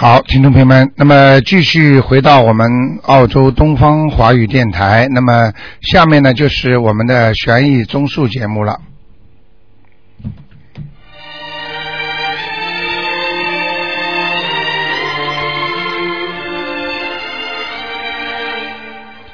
[0.00, 2.66] 好，听众朋友们，那么继续回到我们
[3.02, 5.52] 澳洲东方华语电台，那么
[5.82, 8.80] 下面呢就是我们的悬疑综述节目了。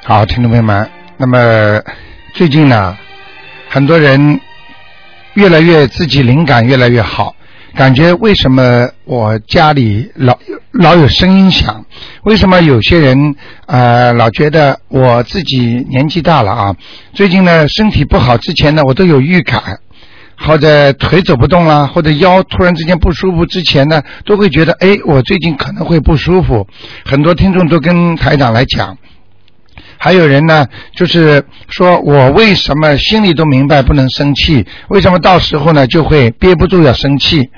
[0.03, 1.81] 好，听众朋友们，那么
[2.33, 2.97] 最近呢，
[3.69, 4.41] 很多人
[5.35, 7.33] 越来越自己灵感越来越好，
[7.77, 10.35] 感觉为什么我家里老
[10.71, 11.85] 老有声音响？
[12.23, 13.35] 为什么有些人
[13.67, 16.75] 呃老觉得我自己年纪大了啊？
[17.13, 19.79] 最近呢身体不好之前呢我都有预感，
[20.39, 26.65] 或者腿走不动啦，或者腰突然之间不舒服之前呢，都会觉得哎我最近可能会不舒服。
[27.05, 28.97] 很多听众都跟台长来讲。
[29.99, 30.65] 还有人呢，
[30.95, 37.51] 就是说我为什么心里都明白不能生气，为什么到时候呢就会憋不住要生气？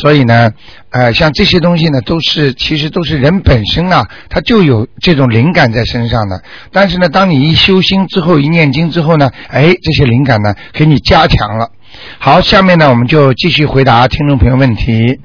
[0.00, 0.50] 所以呢，
[0.90, 6.42] 呃，像这些东西呢，都是其实都是人本身啊，他就有这种灵感在身上的。
[6.72, 11.70] 但是呢，当你一修心之后，一念经之后呢，哎，这些灵感呢给你加强了。
[12.18, 15.18] 好，下面呢我们就继续回答听众朋友问题。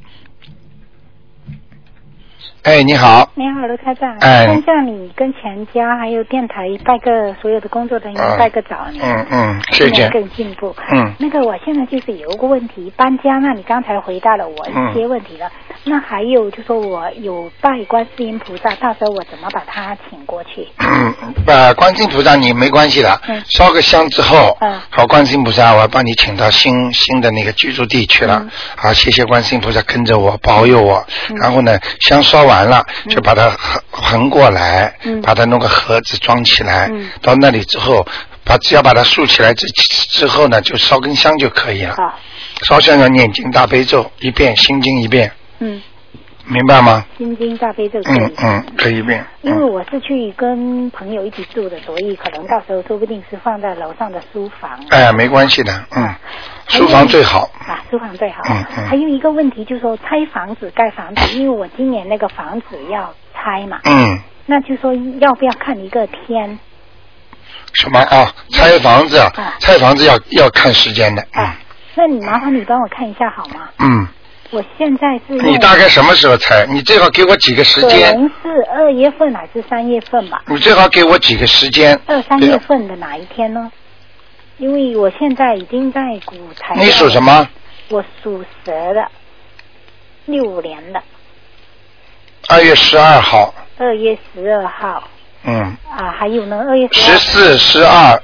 [2.64, 4.45] 哎，你好，你好，卢台长，哎。
[4.45, 10.08] 先向你跟全家还有电台拜个所有的工作人员嗯拜个早年，嗯嗯，谢谢。
[10.09, 10.76] 更进步。
[10.94, 11.12] 嗯。
[11.17, 15.50] 那个我现在就是有一个问题，搬家，那你刚才回答了我一些问题了。
[15.84, 20.67] 那还有就说我有拜观世音菩萨，到时候我怎么把他请过去？
[20.78, 21.12] 嗯，
[21.48, 23.42] 呃，观世音菩萨你没关系的，嗯。
[23.48, 24.80] 烧个香之后，嗯。
[24.92, 28.52] 好，观世音菩萨，我要帮你请到新新的那个居住地去了，嗯。
[28.76, 31.36] 好，谢谢观世音菩萨跟着我保佑我，嗯。
[31.38, 33.10] 然后呢，香烧完了嗯。
[33.10, 35.22] 就把它横横过来，嗯。
[35.22, 37.10] 把它弄个盒子装起来，嗯。
[37.22, 38.06] 到那里之后，
[38.44, 41.96] 把只要把它竖起来之之后呢，就烧根香就可以了，
[42.64, 45.82] 烧香要念经大悲咒一遍，心经一遍，嗯，
[46.52, 47.04] 明白吗？
[47.18, 48.00] 心经大悲咒。
[48.06, 54.72] 嗯嗯，可以一遍，因为嗯，我是去跟朋友一起住的，所以可能到时候说不定是放在楼上的书房。
[54.90, 56.14] 哎，没关系的，嗯，
[56.67, 57.50] 书房最好。
[57.67, 58.42] 啊，书房最好。
[58.50, 66.60] 嗯嗯还有一个问题就是说拆房子、盖房子，因为我今年那个房子要拆嘛，嗯，那就说要不要看一个天
[67.73, 68.30] 什么啊？
[68.50, 71.22] 拆房子啊啊，拆房子要要看时间的。
[71.34, 71.56] 嗯啊？
[71.95, 73.70] 那你麻烦你帮我看一下好吗？
[73.80, 74.08] 嗯，
[74.52, 76.66] 我现在是你大概什么时候拆？
[76.67, 78.14] 你最好给我几个时可间。
[78.14, 80.44] 能是二月份还是三月份吧？
[80.48, 81.98] 你最好给我几个时间。
[82.06, 83.72] 二三月份的哪一天呢？
[84.58, 86.76] 因为我现在已经在股台。
[86.76, 87.23] 你属什？
[87.23, 87.48] 么？
[87.90, 89.10] 我属蛇的，
[90.26, 91.02] 六五年的，
[92.50, 93.54] 二月十二号。
[93.78, 95.08] 二月十二号
[95.44, 98.22] 嗯，啊，还有呢，二月十、四、十二。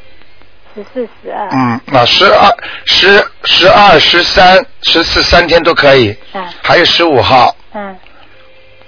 [0.78, 1.50] 十四、十二。
[1.52, 2.56] 嗯，那十二、
[2.86, 6.16] 十、十二、十三、十四三天都可以。
[6.34, 7.98] 啊还有十五号，嗯。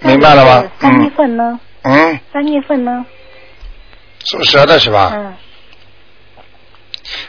[0.01, 1.59] 明白了吗三月嗯份呢？
[1.81, 3.03] 嗯，三月份呢？
[4.23, 5.11] 属蛇的是吧？
[5.15, 5.33] 嗯。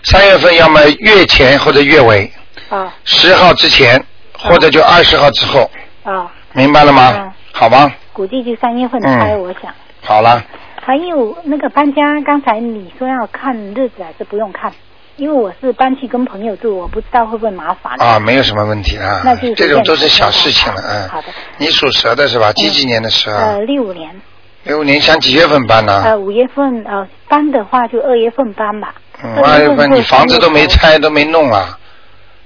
[0.04, 2.30] 三月份要么月前或者月尾，
[2.68, 4.04] 啊十号之前
[4.38, 5.70] 或者就二十号之后，
[6.04, 7.14] 啊，明白了吗？
[7.16, 7.92] 嗯好吗？
[8.12, 9.74] 估计就三月份嗯开，我想。
[10.02, 10.42] 好了，
[10.80, 14.72] 还有那个搬家，刚才你说要看日子还是不用看？
[15.16, 17.92] 因为我是搬去跟朋友住，我不知道会不会麻烦。
[18.00, 21.08] 啊，没有什么问题啊那就，这种都是小事情了，嗯。
[21.10, 21.28] 好的。
[21.58, 22.50] 你属蛇的是吧？
[22.54, 23.44] 几几年的蛇啊？
[23.50, 24.18] 呃，六五年，
[24.64, 26.02] 六五年，想几月份搬呢？
[26.06, 28.94] 呃，五月份呃搬的话就二月份搬吧。
[29.22, 31.78] 嗯，二月份你房子都没拆，都没弄啊，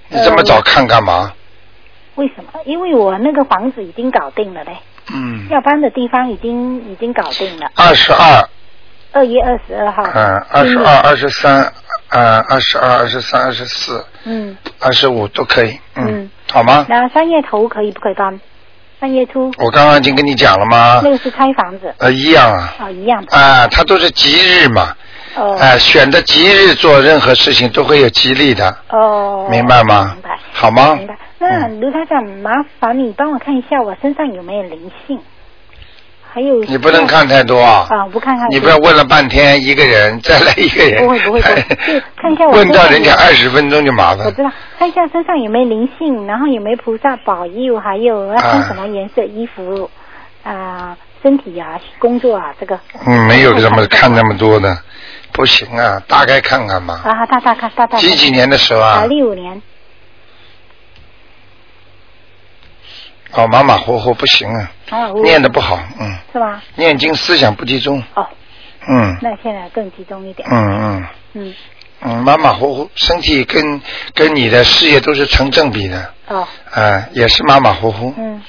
[0.09, 1.33] 你这么早看干嘛？
[2.17, 2.61] 为什么？
[2.65, 4.78] 因为我那个房子已经搞定了嘞，
[5.13, 7.71] 嗯，要搬的地方已经已经搞定了。
[7.75, 8.49] 二十二，
[9.13, 10.03] 二月二十二号。
[10.15, 11.73] 嗯，二十二、二十三，
[12.09, 16.87] 呃，二十二、二十三、二十四、嗯二十五都可以，嗯嗯，好吗？
[16.89, 18.41] 那三月头可以不可以搬？
[19.01, 21.11] 三月初我刚刚已经跟你讲了吗那？
[21.11, 23.37] 个是拆房子呃，一样啊，啊，一样的。
[23.37, 24.97] 啊，它都是吉日嘛，
[25.37, 30.39] 哦哎，选的吉日做任何事情都会有吉利的，哦，明白吗明白。
[30.53, 31.17] 好吗明白。
[31.39, 35.19] 那嗯卢台长，麻烦你帮我看一下我身上有没有灵性，
[36.32, 37.87] 还有你不能看太多啊。
[37.91, 38.49] 啊，不看看。
[38.50, 41.03] 你不要问了半天一个人，再来一个人。
[41.03, 41.41] 不会不会
[42.17, 44.25] 看一下我问到人家二十分钟就麻烦。
[44.26, 49.91] 我知道，看一下身上有没有灵性，然后有没有菩萨保佑，还有要穿什么颜色衣服
[50.44, 52.79] 啊、身体啊、工作啊，这个。
[53.06, 54.76] 嗯，没有这么看那么多的，
[55.35, 57.03] 不行啊，大概看看吧。
[57.05, 57.99] 啊，大大看大大。
[57.99, 59.07] 几几年的时候啊，啊？
[59.07, 59.61] 六五年。
[63.33, 66.63] 哦，马马虎虎不行啊，啊，念的不好，嗯，是吧？
[66.77, 68.25] 念经思想不集中，哦，
[68.89, 69.19] 嗯。
[69.21, 70.49] 那现在更集中一点。
[70.49, 71.07] 嗯嗯。
[71.33, 71.55] 嗯，
[72.03, 73.83] 嗯，马马虎虎，身体跟
[74.15, 78.41] 跟你的事业都是成正比的，哦，啊，也是马马虎虎，嗯。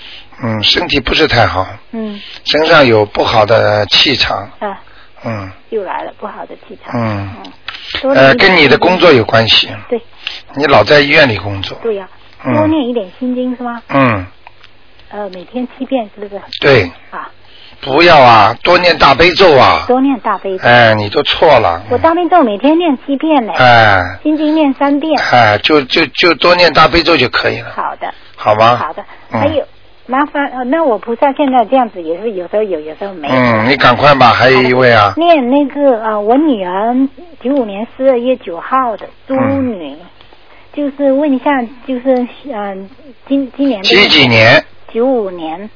[0.44, 2.22] 嗯，身体不是太好，嗯。
[2.44, 4.80] 身上有不好的气场，啊，
[5.26, 5.52] 嗯。
[5.70, 6.94] 又来了不好的气场。
[6.96, 7.30] 嗯，
[8.04, 10.02] 嗯，呃，跟你的工作有关系，对。
[10.56, 12.08] 你老在医院里工作，对呀、
[12.44, 12.56] 嗯。
[12.56, 13.82] 多念一点心经是吗？
[13.90, 14.26] 嗯，
[15.10, 16.42] 呃，每天七遍是不是？
[16.62, 17.30] 对，啊，
[17.82, 20.64] 不要啊，多念大悲咒啊，多念大悲咒。
[20.64, 24.02] 哎，你都错了，我大悲咒每天念七遍呢，哎。
[24.24, 25.14] 心经念三遍。
[25.32, 28.78] 哎，就就就多念大悲咒就可以了，好的，好吗？
[28.78, 29.04] 好的。
[29.32, 29.40] 嗯。
[29.42, 29.66] 还有，
[30.08, 33.34] 麻烦呃，那我菩萨现在这样子也是有时候有，有时候没有。
[33.34, 36.96] 嗯，你赶快吧，还有一位啊，念那个啊、呃我女儿
[37.42, 39.96] 九五年十二月九号的猪嗯女，
[40.74, 42.90] 就是问一下，就是嗯、
[43.28, 44.64] 今今年的几几年？
[44.94, 45.70] 九五年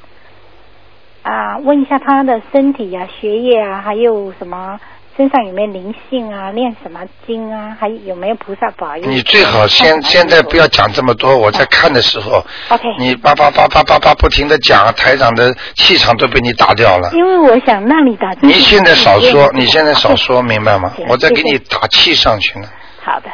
[1.24, 4.80] 啊、问一下她的身体啊、学业啊，还有什么
[5.18, 9.06] 身上有没有灵性啊，念什么经啊，还有没有菩萨保佑？
[9.06, 12.84] 你最好先现在不要讲这么多，我在看的时候，OK。
[12.98, 17.10] 你叭叭叭叭叭叭不停的讲，台长的气场都被你打掉了。
[17.12, 18.32] 因为我想让你打。
[18.42, 20.94] 你现在少说，你现在少说，明白吗？
[21.10, 22.70] 我在给你打气上去呢。
[23.04, 23.30] 好的，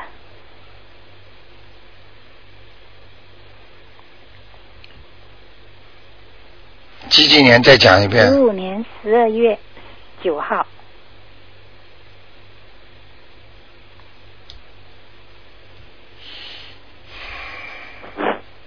[7.10, 8.40] 几几年再讲一遍九。
[8.40, 9.60] 五年十二月
[10.24, 10.66] 九号，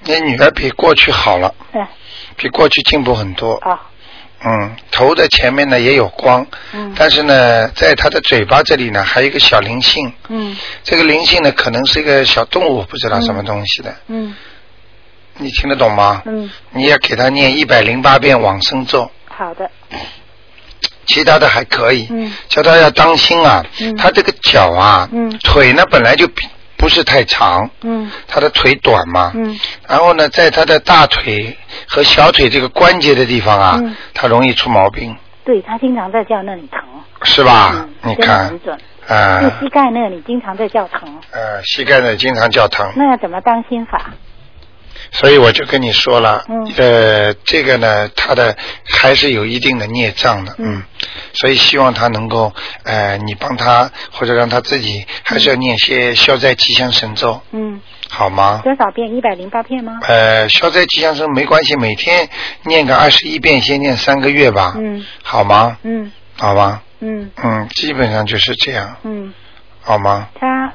[0.08, 1.86] 你女儿比过去好了，嗯，
[2.36, 3.52] 比过去进步很多。
[3.56, 3.78] 哦，
[4.42, 6.94] 嗯，头的前面呢也有光，嗯。
[6.96, 10.10] 但是呢，在她的嘴巴这里呢还有一个小灵性。
[10.28, 10.56] 嗯。
[10.82, 13.94] 这个灵性呢可能是一个小动物，不知道什么东西的。
[14.06, 14.34] 嗯。
[15.34, 16.22] 你听得懂吗？
[16.24, 19.70] 嗯，你要给她念一百零八遍往生咒，好的，
[21.06, 22.06] 其他的还可以。
[22.10, 22.32] 嗯。
[22.48, 23.94] 叫她要当心啊，嗯。
[23.96, 25.30] 她这个脚啊，嗯。
[25.40, 28.10] 腿呢本来就比不是太长，嗯。
[28.26, 29.58] 他的腿短嘛，嗯。
[29.86, 31.54] 然后呢，在他的大腿
[31.86, 33.94] 和小腿这个关节的地方啊，嗯。
[34.14, 35.14] 他容易出毛病，
[35.44, 36.80] 对他经常在叫那里疼，
[37.24, 37.72] 是吧？
[37.74, 38.78] 嗯，你看很，准，
[39.08, 44.12] 啊、就膝盖那里经常在叫疼，呃，膝盖呢经常叫疼，那要怎么当心法？
[45.12, 50.82] 所以我就跟你说了，嗯呃，这个呢，他的还是有一定的孽障的，嗯
[51.32, 52.52] 所以希望他能够，
[52.84, 58.60] 呃，你帮他或者让他自己还是要念些消灾吉祥神咒，嗯，好吗？
[58.64, 59.14] 多少遍？
[59.14, 60.00] 一百零八遍吗？
[60.02, 62.28] 呃，消灾吉祥神没关系，每天
[62.64, 65.76] 念个二十一遍，先念三个月吧，嗯好吗？
[65.82, 66.82] 嗯好吧？
[67.00, 69.32] 嗯嗯，基本上就是这样，嗯，
[69.80, 70.28] 好吗？
[70.34, 70.72] 他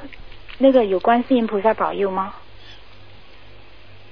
[0.58, 2.32] 那个有观世音菩萨保佑吗？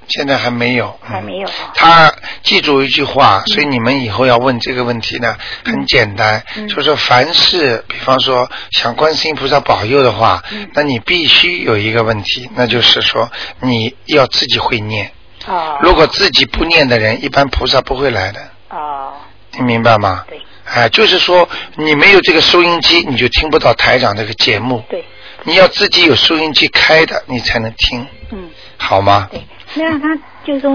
[0.09, 1.55] 现在还没有，嗯还没有啊。
[1.75, 2.13] 他
[2.43, 15.11] 记住一句话，所以你们以后要问这个问题呢，很简单，嗯就是说凡是，比方说想观世音菩萨保佑的话，嗯那你必须有一个问题，那就是说你要自己会念。
[15.47, 15.79] 哦。
[15.83, 18.41] 如果自己不念的人，一般菩萨不会来的，
[18.71, 19.13] 哦，
[19.53, 20.25] 你明白吗？
[20.29, 24.83] 对哎，就是说你没有这个收音机，你就听不到台长这个节目。
[24.89, 25.05] 对，
[25.43, 29.29] 你要自己有收音机开的，你才能听，嗯好吗？
[29.31, 29.43] 对。
[29.75, 30.71] 那他就说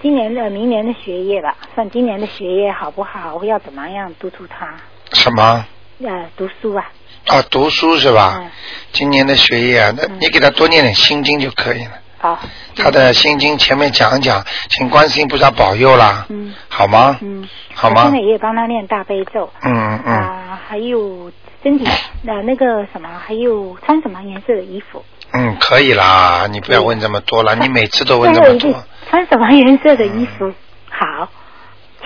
[0.00, 3.42] 今年的、明年的学业吧，算今年的学业好不好？
[3.44, 4.74] 要怎么样督促他？
[5.12, 5.64] 什么？
[6.04, 6.84] 呃，读书啊。
[7.26, 8.34] 啊，读书是吧？
[8.40, 8.50] 嗯。
[8.92, 11.92] 今年的学业啊，那嗯你给他多念点心经就可以了。
[12.18, 12.38] 好。
[12.76, 17.18] 他的心经前面讲一讲，请观世音菩萨保佑啦，嗯好吗？
[17.22, 17.48] 嗯。
[17.74, 19.50] 好吗我现在也帮他念大悲咒。
[19.62, 21.30] 嗯嗯，啊，还有
[21.62, 21.84] 身体
[22.26, 25.04] 呃那个什么，还有穿什么颜色的衣服？
[25.36, 28.84] 嗯，可以啦，你不要问这么多了，你每次都问这么多。
[29.08, 30.52] 穿什么颜色的衣服？
[30.90, 31.28] 好，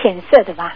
[0.01, 0.75] 浅色的吧？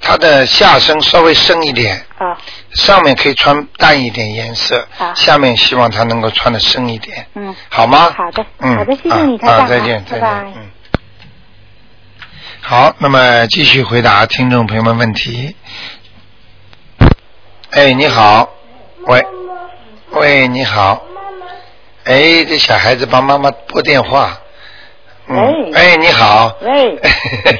[0.00, 2.38] 他的下身稍微深一点，啊，
[2.72, 8.10] 上面可以穿淡一点颜色，好下面希望他能够穿的深一点，嗯，好吗？
[8.16, 10.70] 好的嗯，好的谢谢你啊台长啊，再见，再见，拜拜嗯。
[12.60, 15.56] 好，那么继续回答听众朋友们问题。
[17.70, 18.48] 哎，你好，
[19.06, 19.20] 喂，
[20.12, 21.02] 喂，你好，
[22.04, 24.40] 哎，这小孩子帮妈妈拨电话。
[25.28, 25.36] 嗯。
[25.36, 25.72] 喂。
[25.74, 26.56] 哎，你好。
[26.62, 26.98] 喂，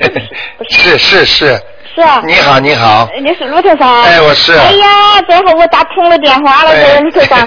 [0.71, 1.62] 是是是，
[2.25, 4.02] 你好你好，你是卢台长？
[4.02, 7.45] 哎我是哎呀，正好我打通了电话了，卢台长。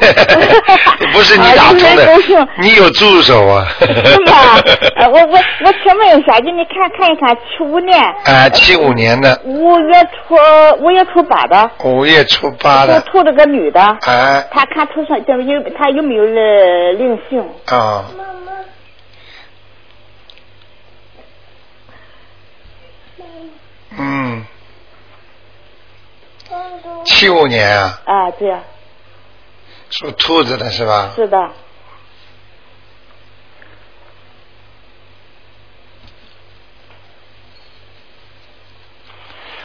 [1.13, 2.17] 不是你打通的
[2.60, 3.65] 你有助手啊。
[3.79, 4.62] 是吗？
[4.98, 10.36] 呃我我我请问一下，给你看看一看，七五年啊，七五年的五月初
[10.84, 17.41] 五月初八的，五月初八我的，图了个女的，啊她看头上这有她有没有了灵性？
[17.67, 18.03] 啊。
[23.98, 24.45] 嗯。
[27.05, 28.01] 七五年啊。
[28.05, 28.53] 啊对
[29.89, 31.12] 属兔子的是吧？
[31.15, 31.38] 是的。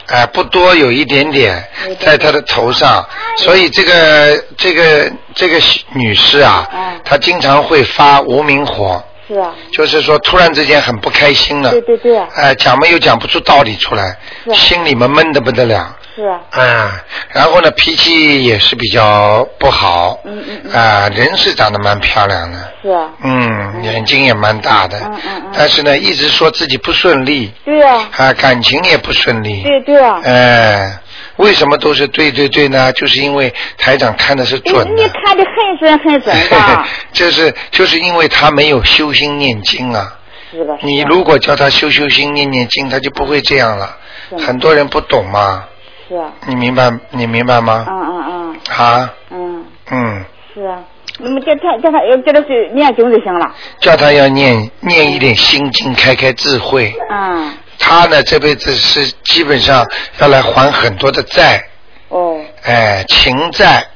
[0.07, 1.69] 啊不多有一点点
[1.99, 3.07] 在他的头上。
[3.37, 5.59] 所以这个这个这个
[5.93, 9.03] 女士啊她经常会发无名火。
[9.27, 14.17] 是啊，就是说突然之间很不开心了，对对对，哎、讲嘛又讲不出道理出来，
[14.53, 15.95] 心里面闷的不得了。
[16.15, 16.89] 是啊，嗯，
[17.29, 20.19] 然后呢，脾气也是比较不好。
[20.23, 20.73] 嗯嗯嗯。
[20.73, 24.97] 啊，人是长得蛮漂亮的，是啊，嗯，眼睛也蛮大的。
[24.97, 25.51] 嗯嗯嗯。
[25.55, 29.61] 但是呢，一直说自己不顺利，对啊，啊，感情也不顺利。
[29.61, 30.99] 对对啊，哎，
[31.37, 32.91] 为什么都是对对对呢？
[32.93, 35.03] 就是因为台长看的是准的。
[35.03, 40.13] 你看的很准很准的， 就是就是因为他没有修心念经啊。
[40.51, 43.97] 是的，你如果叫他修修心念念经，他就不会这样了。
[44.29, 45.63] 是很多人不懂嘛，
[46.07, 47.85] 是啊，你明白你明白吗？
[47.89, 50.79] 嗯嗯嗯啊，嗯，嗯，是啊，
[51.19, 56.93] 那么叫他叫他要叫他去念经就行了，叫他要念念一点心经，开开智慧。
[57.09, 57.53] 嗯，
[57.87, 59.85] 他呢这辈子是基本上
[60.19, 61.63] 要来还很多的债，
[62.09, 63.87] 哦，哎，情债，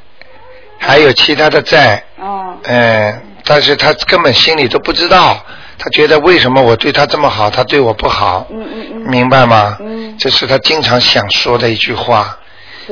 [0.79, 5.45] 还有其他的债，哦，嗯，但是他根本心里都不知道，
[5.77, 9.77] 他觉得为什么我对他这么好，他对我不好，嗯嗯嗯，明白吗？
[9.81, 10.17] 嗯。
[10.17, 12.37] 这是他经常想说的一句话，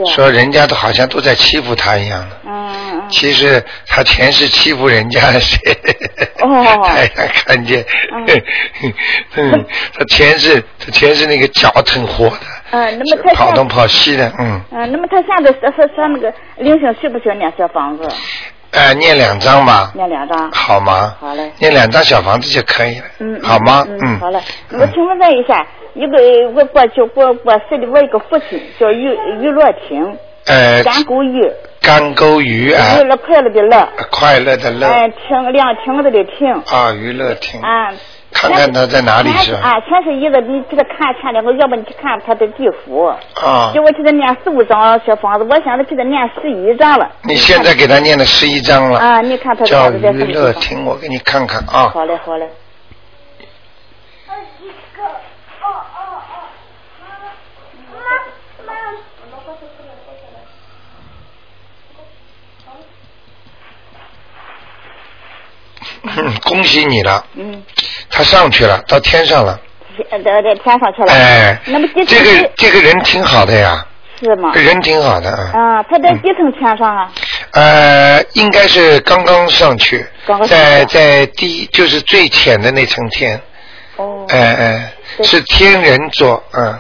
[0.08, 2.38] 说人家都好像都在欺负他一样的。
[2.46, 2.70] 嗯
[3.10, 5.58] 其实他前世欺负人家的谁？
[6.42, 6.48] 哦
[6.86, 7.84] 太阳看见，
[9.34, 12.38] 他前世他前世那个脚挺活的，
[12.72, 18.08] 嗯，那么他跑东跑西的，嗯，嗯，那么他现在是是是那个灵性需不需要念小房子？
[18.72, 20.52] 呃，念两张吧，念两张。
[20.52, 21.16] 好吗？
[21.20, 23.86] 好嘞念两张小房子就可以了，嗯，好吗？
[23.88, 24.40] 嗯，好嘞。
[24.72, 26.18] 我请问问一下，一个
[26.56, 29.06] 我过去过过世的我一个父亲叫于
[29.42, 37.92] 于乐庭，呃，干沟鱼，干沟鱼啊娱，乐快乐的乐，快乐的乐哎，亭亮亭子的亭，啊，娱乐亭，啊。
[38.32, 39.60] 看看他在哪里是吧？
[39.64, 43.06] 啊，全是一个，你给他看前两个，要不你去看他的地府。
[43.06, 47.10] 啊叫，我给他念四五张小房子，我现在给他念十一张了。
[47.24, 50.44] 你现在给他念了十一章了，啊，你看他叫娱么地方？
[50.44, 51.90] 乐厅，我给你看看啊。
[51.94, 52.48] 好嘞，好嘞。
[66.04, 67.62] 嗯， 恭喜你了，嗯，
[68.10, 69.60] 他上去了，到天上了。
[70.12, 71.12] 呃，在在天上去了。
[71.12, 73.86] 哎，那么这个这个人挺好的呀，
[74.22, 74.52] 是吗？
[74.54, 75.52] 人挺好的啊。
[75.54, 77.12] 啊，他在几层天上啊？
[77.52, 83.42] 呃，应该是刚刚上去刚刚，上在在第就是最浅的那层天，
[83.98, 84.26] 哦。
[84.30, 86.80] 哎哎，对是天人座，嗯，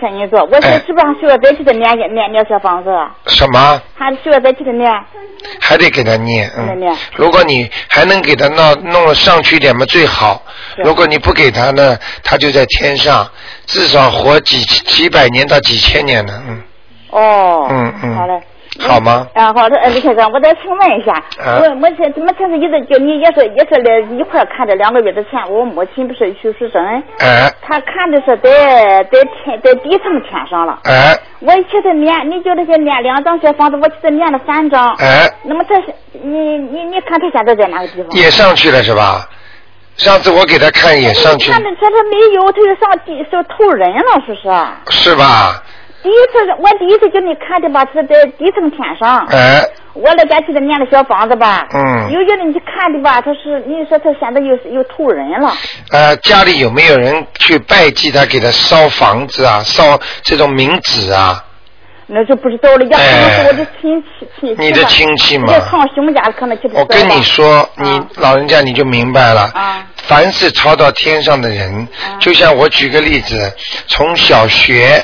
[0.00, 2.90] 天女座，我哎是是不是还需要再去他念念念小房子？
[3.26, 4.90] 什么还需要再去他念？
[5.60, 10.42] 还得给他念，嗯念，如果你还能给他弄弄了上去一点嘛最好，
[10.78, 13.30] 如果你不给他呢，他就在天上，
[13.66, 16.62] 至少活几几百年到几千年呢，嗯，
[17.10, 17.66] 哦。
[17.70, 18.40] 嗯嗯好嘞。
[18.80, 19.26] 好吗？
[19.34, 21.12] 啊，好的，呃，李先生，我再请问一下，
[21.44, 26.82] 啊我母亲怎么这是一直就你也是也是来一块看的，两个月之前，我母亲不是去世生，
[27.18, 38.10] 哎她看的是在在天在地层天上了，哎我去他念，你叫他去念两张小房子，我去他念了三张，哎，那么他是你你你看他现在在哪个地方？
[38.12, 39.26] 也上去了是吧？
[39.96, 45.10] 上次我给他看也上去了看，的说他没有，他就上地就投人了，是不是？
[45.10, 45.62] 是吧？
[46.02, 49.26] 第一次我第一次给你看的吧，是在底层天上。
[49.26, 52.10] 哎，我老家去的念的小房子吧，嗯。
[52.10, 55.52] 有有的你看的吧，他是你说他现在又又吐人了，
[55.90, 61.44] 呃，家里有没有人去拜祭他，给他烧房子啊，烧这种冥纸啊？
[62.12, 65.46] 那就不知道了，也可能是我的亲戚亲戚你的亲戚嘛。
[65.46, 69.42] 在堂兄家可能就不知道我跟你说，你啊老人家你就明白了。
[69.54, 69.86] 啊。
[69.96, 72.18] 凡是超到天上的人，啊。
[72.18, 73.52] 就像我举个例子，
[73.86, 75.00] 从小学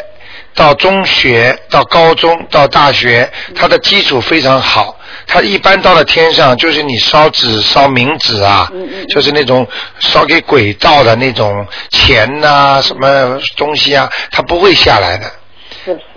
[0.56, 4.98] 到中学到高中到大学，嗯他的基础非常好。
[5.28, 8.70] 他一般到了天上，就是你烧纸烧冥纸啊，
[9.08, 9.66] 就是那种
[10.00, 15.30] 烧给鬼道的那种钱呐、什么东西啊，他不会下来的。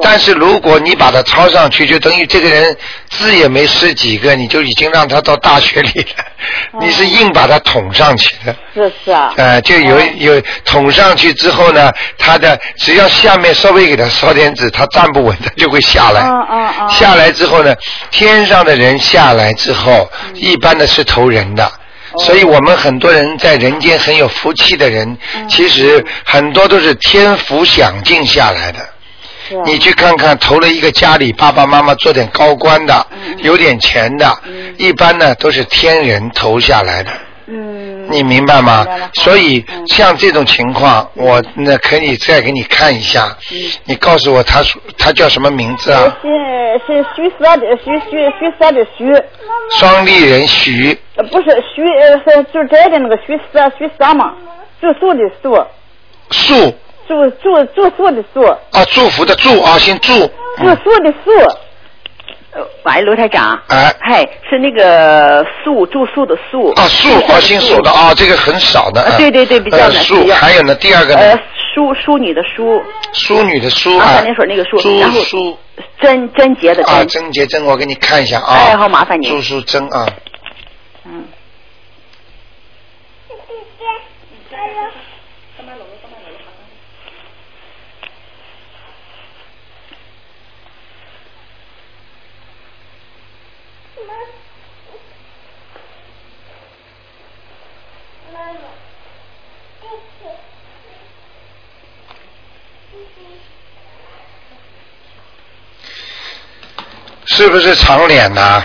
[0.02, 2.76] 但是如果你把它抄上去，就等于这个人
[3.10, 6.26] 字也没识几个，你就已经让他到大学里了。
[6.74, 6.80] 哦。
[6.82, 10.02] 你是硬把他捅上去的，是是啊，呃，就有哦。
[10.18, 16.22] 有捅上去之后呢，他的只要下面稍微给他烧点纸，他站不稳，他就会下来。
[16.90, 17.76] 下来之后呢，
[18.12, 20.36] 天上的人下来之后，嗯。
[20.36, 21.66] 一般的是投人的。
[22.14, 22.24] 哦。
[22.24, 25.48] 所以我们很多人在人间很有福气的人，嗯。
[25.50, 28.80] 其实很多都是天福享尽下来的。
[29.66, 33.38] 你去看看，投了一个家里爸爸妈妈做点高官的，嗯。
[33.40, 34.76] 有点钱的，嗯。
[34.78, 37.12] 一般呢都是天人投下来的，
[37.48, 38.08] 嗯。
[38.12, 38.86] 你明白吗？
[39.14, 39.88] 所以嗯。
[39.88, 43.36] 像这种情况，我那可以再给你看一下。
[43.52, 43.58] 嗯。
[43.86, 46.18] 你告诉我他属他叫什么名字啊？
[46.22, 46.30] 是
[46.86, 49.06] 是徐色的徐徐徐色的徐，
[49.78, 54.34] 双立人徐，呃不是徐呃是就摘的那个徐色徐色嘛，
[54.80, 55.66] 住宿的宿，
[56.32, 56.76] 树
[57.10, 60.14] 住住住宿的祝，啊，祝福的祝啊，姓祝。
[60.14, 61.32] 住嗯宿的宿。
[62.52, 63.60] 呃，喂，卢台长。
[63.68, 66.70] 哎嗨，是那个宿住宿的宿。
[66.74, 69.04] 啊，树啊，姓属的啊，这个很少的。
[69.18, 71.36] 对对对比较呃难还有呢，第二个呃，，
[71.74, 72.80] 淑淑女的淑，
[73.14, 75.58] 淑女的淑啊，啊三点水那个淑，朱然后淑
[76.00, 77.08] 贞贞洁的啊，贞。
[77.08, 78.54] 贞洁贞，我给你看一下啊。
[78.54, 80.08] 哎好麻烦你朱淑贞啊，
[81.06, 81.24] 嗯。
[107.40, 108.62] 是不是长脸呐？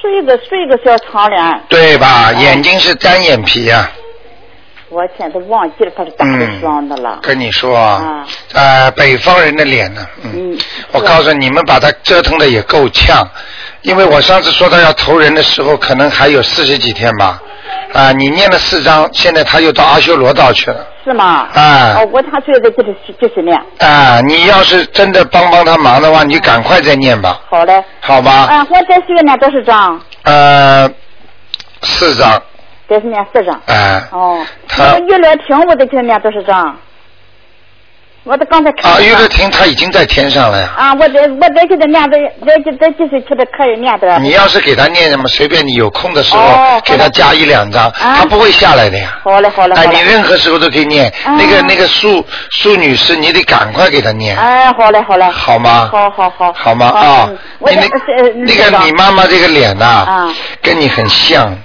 [0.00, 2.30] 是一个是一个小长脸，对吧？
[2.30, 3.86] 哦眼睛是单眼皮啊。
[4.90, 7.20] 我现在忘记了他是咋的装的了。
[7.22, 10.58] 跟你说啊啊，呃，北方人的脸呢，嗯，嗯
[10.90, 13.26] 我告诉你们，把他折腾的也够呛，
[13.82, 17.40] 因为我上次说他要投人的时候，可能还有四十几天吧，
[17.92, 21.48] 啊，你念了四张，现在他又到阿修罗道去了，是吗？
[21.54, 23.64] 啊哦，我他说的就是就是那样。
[23.78, 27.84] 啊，你要是真的帮帮他忙的话，你赶快再念吧，好嘞。
[28.00, 28.32] 好吧？
[28.50, 30.00] 啊，我再需要念多少张？
[30.24, 30.90] 呃，
[31.82, 32.42] 四章，
[32.90, 33.54] 再是念四张。
[33.66, 34.44] 啊，哦。
[34.68, 36.76] 他那么娱乐厅我得给他念多少张？
[38.22, 40.68] 我得刚才看啊，了于乐婷他已经在天上了呀。
[40.76, 44.18] 啊，我再我再给他念的，再再继续去的可以念的。
[44.18, 49.18] 你要是给他念什么，随便你有空的时候、哦给他加一两张，啊他不会下来的呀。
[49.24, 51.08] 好嘞，好嘞，哎，你任何时候都可以念。
[51.24, 55.24] 啊那个那个苏苏女士，你得赶快给他念，哎，好嘞，好嘞。
[55.30, 55.88] 好吗？
[55.90, 56.52] 好好好。
[56.52, 56.88] 好吗？
[56.88, 61.56] 好啊你那这是那个你妈妈这个脸呐、啊跟你很像，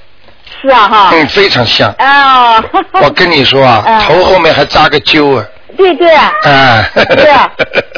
[0.62, 1.10] 是啊哈。
[1.14, 1.92] 嗯，非常像。
[1.98, 2.64] 啊。
[3.02, 5.46] 我跟你说啊， 嗯头后面还扎个揪啊，
[5.78, 6.14] 对对。
[6.14, 6.32] 啊。
[6.94, 7.30] 对，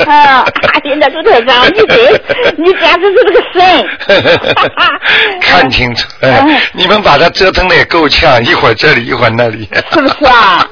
[0.06, 0.46] 啊，
[0.84, 2.12] 现在都在讲，你这，
[2.58, 3.88] 你简直是这个神。
[5.42, 9.68] 看清楚，哎嗯你们把它折腾的也够呛，一会儿这里，一会儿那里。
[9.92, 10.66] 是不是啊？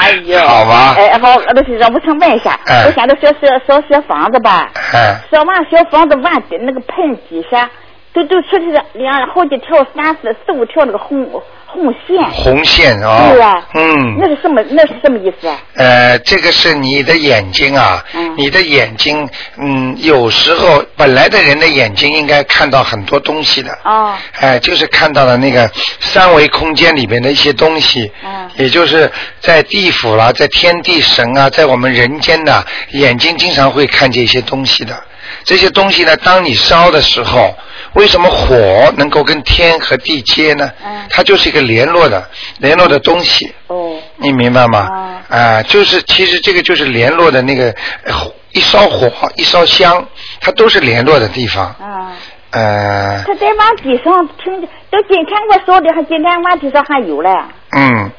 [0.00, 0.94] 哎呦，好吧。
[0.96, 7.68] 哎，好，那是，让，我想问一下，哎我现在说说说小房子吧，哎，说完小房子完的那个盆底下，
[8.12, 11.26] 都都出去了两好几条、三四四五条那个红
[11.66, 14.62] 红线，红线啊、对啊嗯，那是什么？
[14.70, 15.58] 那是什么意思啊？
[15.76, 25.66] 呃，这个是你的眼睛啊，嗯你的眼睛，嗯，有时候本来的人的眼睛应该看到很多东西的，哦，哎、就是看到了那个
[26.00, 34.94] 三维空间里面的一些东西，嗯也就是在地府啦，在天地神啊，在我们人间呐，眼睛经常会看见一些东西的。
[35.44, 37.54] 这些东西呢，当你烧的时候，
[37.94, 40.70] 为什么火能够跟天和地接呢？
[40.84, 42.26] 嗯它就是一个联络的
[42.58, 43.52] 联络的东西。
[43.66, 44.88] 哦，你明白吗？
[44.90, 48.12] 哦啊、就是其实这个就是联络的那个呃
[48.52, 50.06] 一烧火一烧香，
[50.40, 51.64] 它都是联络的地方。
[51.66, 52.12] 啊，
[52.50, 57.30] 呃，他在往地上听见，到今天我说的，还今天往地上还有嘞。
[57.74, 58.10] 嗯，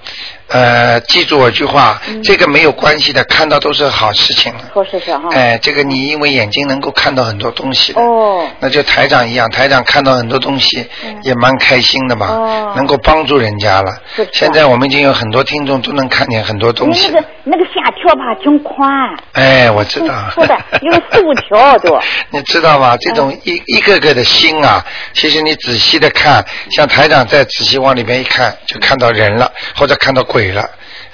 [0.47, 4.61] 呃，记住我句话，嗯这个没有关系的，看到都是好事情了。
[4.73, 5.29] 好是是哈。
[5.31, 8.01] 哎，这个你因为眼睛能够看到很多东西的。
[8.01, 14.23] 哦，那就台长一样，台长看到很多东西，嗯也蛮开心的嘛，哦能够帮助人家了是。
[14.23, 17.21] 是现在我们已经有很多听众都能看见很多东西那。
[17.21, 18.89] 个那个线条吧，挺宽，
[19.33, 20.31] 哎，我知道。
[20.33, 21.99] 是的，有四五条都。
[22.31, 22.97] 你知道吗？
[22.97, 24.83] 这种一一个个的心啊，
[25.13, 30.63] 其实你仔细的看，像台长再仔细往里面一看，就看到人了，或者看到鬼了。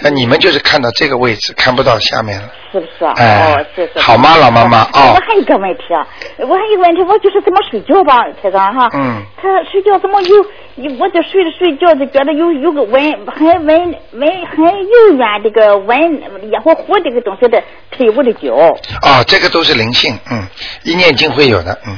[0.02, 2.50] 那你们就是看到这个位置，看不到下面了。
[2.72, 3.14] 是不是啊？
[3.18, 4.00] 哎哦，是是。
[4.00, 6.08] 好吗老妈妈哦我还有一个问题啊，
[6.38, 8.88] 我还有一个问题，我就是怎么睡觉吧，台长哈。
[8.94, 10.46] 嗯他睡觉怎么有？
[10.98, 16.00] 我就睡着睡觉就觉得有有个温很温温很柔软这个温
[16.50, 18.56] 热乎乎这个东西的推我的脚。
[19.02, 20.48] 啊，这个都是灵性，嗯，
[20.84, 21.98] 一念经会有的，嗯，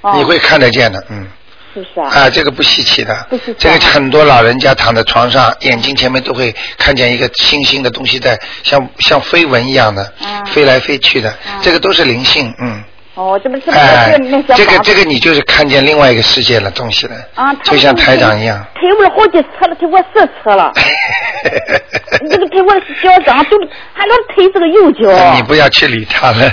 [0.00, 1.28] 哦你会看得见的，嗯。
[1.76, 2.08] 是不是啊？
[2.22, 12.82] 啊，这个不稀奇的不稀奇，这个啊很多老人家躺在床上，眼睛前面都会看见一个星星的东西在，像像飞蚊一样的、嗯飞来飞去的，嗯这个都是灵性，嗯。
[13.14, 18.62] 哦，这不是不是哎是那，小这个这个你就是看见另外一个世界了东西了，啊，就像台长一样。
[18.74, 20.70] 推我了好几次了，推我四次了。
[22.30, 23.56] 这个推我的脚掌都
[23.94, 25.34] 还能推这个右脚。
[25.34, 26.50] 你不要去理他了，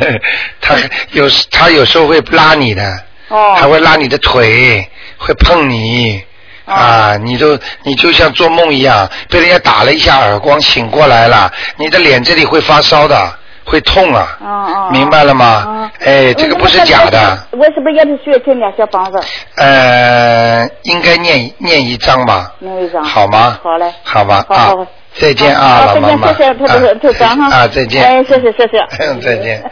[0.62, 0.76] 他
[1.12, 4.90] 有时他有时候会拉你的，哦还会拉你的腿，
[5.26, 6.22] 会碰你，
[6.66, 13.34] 啊，你都你就像做梦一样，被人家打了一下耳光，醒过来了，你的脸这里会发烧的，
[13.64, 14.28] 会痛啊。
[14.92, 15.90] 明白了吗哦？
[16.06, 17.48] 哎，这个不是假的，。
[17.52, 19.18] 我是不是也得需要建点小房子？
[19.56, 23.02] 呃，应该念念一张吧，念一张。
[23.02, 23.58] 好吗？
[23.64, 23.90] 好嘞。
[24.04, 24.74] 好吧啊
[25.16, 26.28] 再见啊，老妈妈。
[26.28, 28.04] 啊，再见。
[28.04, 28.78] 哎，谢谢谢谢。
[29.22, 29.64] 再见。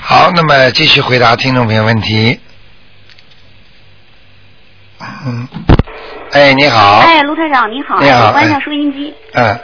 [0.00, 2.38] 好，那么继续回答听众朋友问题。
[5.00, 5.48] 嗯，
[6.32, 6.98] 哎，你好。
[6.98, 9.14] 哎，卢台长你好，你好关一下哎收音机。
[9.34, 9.58] 嗯，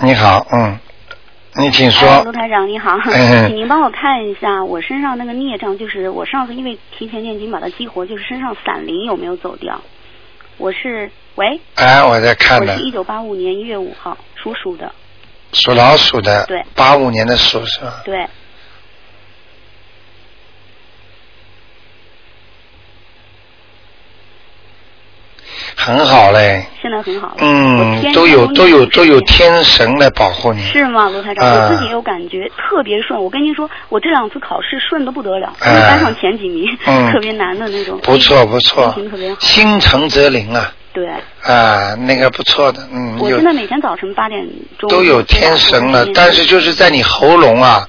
[0.00, 0.78] 你好，嗯，
[1.54, 2.32] 你请哎，说卢。
[2.32, 9.80] 台长你好，嗯请您帮我看一下我身上那个孽障，就是我上次因为提前念经把它激活，就是身上散灵有没有走掉？
[10.56, 14.92] 我是喂，哎，我在看呢我是，一九八五年一月五号属鼠的，
[15.52, 16.44] 属老鼠的。
[16.46, 18.02] 对八五年的鼠是吧？
[18.04, 18.26] 对，
[25.76, 26.64] 很好嘞。
[26.80, 27.34] 现在很好了。
[27.38, 30.62] 嗯，都有都有都有天神来保护你。
[30.66, 31.46] 是吗，罗台长？
[31.48, 33.20] 啊我自己有感觉，特别顺。
[33.22, 37.98] 我跟您说，我这两次考试顺的不得了，班上前几名，嗯 特别难的那种。
[38.02, 39.40] 不错不错心情特别好，。
[39.40, 41.08] 心诚则灵啊对，
[41.42, 44.46] 啊，那个不错的，嗯，我现在每天早晨八点
[44.78, 47.84] 钟都有天神了，但是就是在你喉咙啊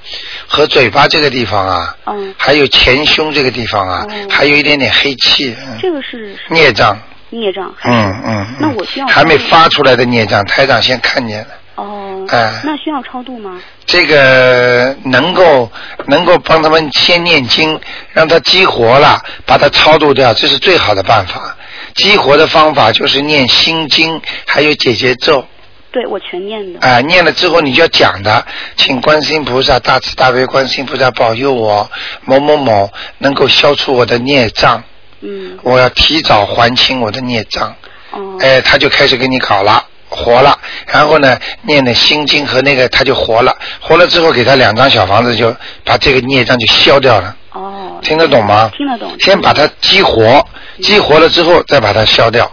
[0.48, 6.98] 和嘴巴这个地方啊，嗯，还有前胸这个地方啊，哦还有一点点黑气，嗯这个是是孽障，
[7.30, 7.74] 孽障？
[7.84, 11.48] 嗯嗯，嗯那我需要还没发出来的孽障，台长先看见了。
[11.76, 13.60] 哦，哎那需要超度吗？
[13.86, 15.70] 这个能够
[16.08, 17.80] 能够帮他们先念经，
[18.14, 21.56] 让他激活了，把它超度掉，这是最好的办法。
[21.96, 25.46] 激活的方法就是念心经，还有解结咒。
[25.92, 26.80] 对，我全念的。
[26.86, 31.90] 啊、念了之后你就要讲的，请观世音菩萨大慈大悲观世音菩萨保佑我
[32.24, 34.84] 某某某能够消除我的孽障，
[35.22, 37.76] 嗯，我要提早还清我的孽障。
[38.12, 39.84] 哦，哎，他就开始给你搞了。
[40.08, 48.72] 活了，然后呢，念的心经和那个他就活了，活了之后给他两张小房子，就把这个孽障就消掉了，哦，听得懂吗？
[48.78, 49.12] 听得懂。
[49.20, 50.48] 先把它激活，
[50.82, 52.50] 激活了之后再把它消掉，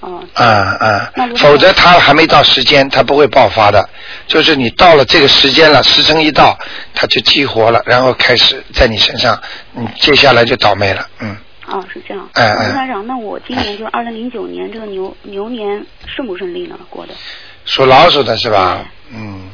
[0.00, 3.88] 哦，啊啊否则他还没到时间，他不会爆发的。
[4.28, 6.56] 就是你到了这个时间了，时辰一到，
[6.94, 9.40] 他就激活了，然后开始在你身上，
[9.72, 11.36] 你接下来就倒霉了，嗯。
[11.72, 12.28] 哦，是这样。
[12.34, 16.78] 哎哎卢台长，那我今年就是二零零九年这个牛牛年顺不顺利呢？
[16.90, 17.14] 过的？
[17.64, 18.84] 属老鼠的是吧？
[19.12, 19.48] 嗯，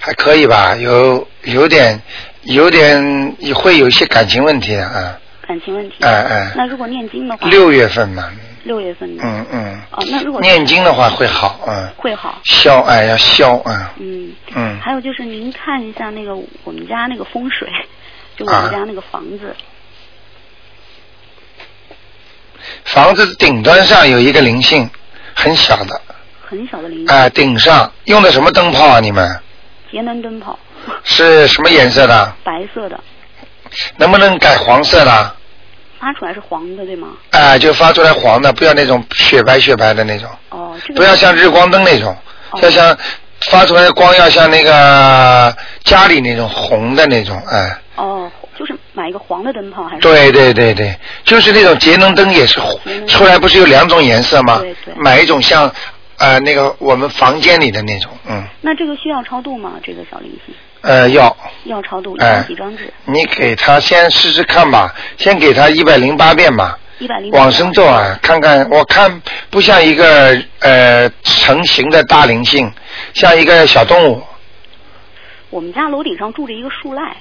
[0.00, 2.00] 还可以吧，有有点
[2.42, 5.18] 有点会有一些感情问题的啊。
[5.46, 5.96] 感情问题。
[6.00, 8.30] 哎哎那如果念经的话，六月份嘛，
[8.64, 9.22] 六月份的。
[9.24, 12.40] 嗯嗯，哦，那如果念经的话会好，嗯，会好。
[12.44, 14.32] 消哎要消，啊嗯。
[14.54, 17.68] 嗯，还有就是您看一下那个我们家那个风水，
[18.36, 19.54] 就我啊们家那个房子，
[22.84, 24.88] 房子顶端上有一个灵性，
[25.34, 26.00] 很小的，
[26.44, 29.00] 很小的灵哎、顶上用的什么灯泡啊？
[29.00, 29.40] 你们
[29.90, 30.58] 节能灯泡，
[31.04, 32.32] 是什么颜色的？
[32.44, 32.98] 白色的，
[33.96, 35.36] 能不能改黄色的？
[36.00, 37.08] 发出来是黄的，对吗？
[37.30, 40.28] 哎、就发出来黄的，不要那种雪白雪白的那种。
[40.50, 42.16] 哦，这个不要像日光灯那种，
[42.50, 42.96] 哦要像
[43.50, 50.02] 发出来的光要像那个家里那种红的那种，哎，哦，就是买一个黄的灯泡还是？
[50.02, 52.60] 对对对对，就是那种节能灯也是
[53.06, 54.58] 出来不是有两种颜色吗？
[54.60, 55.70] 对对买一种像
[56.18, 59.74] 呃那个我们房间里的那种，嗯，那这个需要超度吗？
[59.82, 61.34] 这个小灵性呃要
[61.64, 62.92] 要超度，一哎张几张纸？
[63.06, 66.78] 你给他先试试看吧，先给他一百零八遍吧。
[66.98, 72.70] 一百零往生咒啊，看看我看不像一个呃成型的大灵性，
[73.12, 74.22] 像一个小动物，
[75.50, 77.16] 我们家楼顶上住着一个树赖，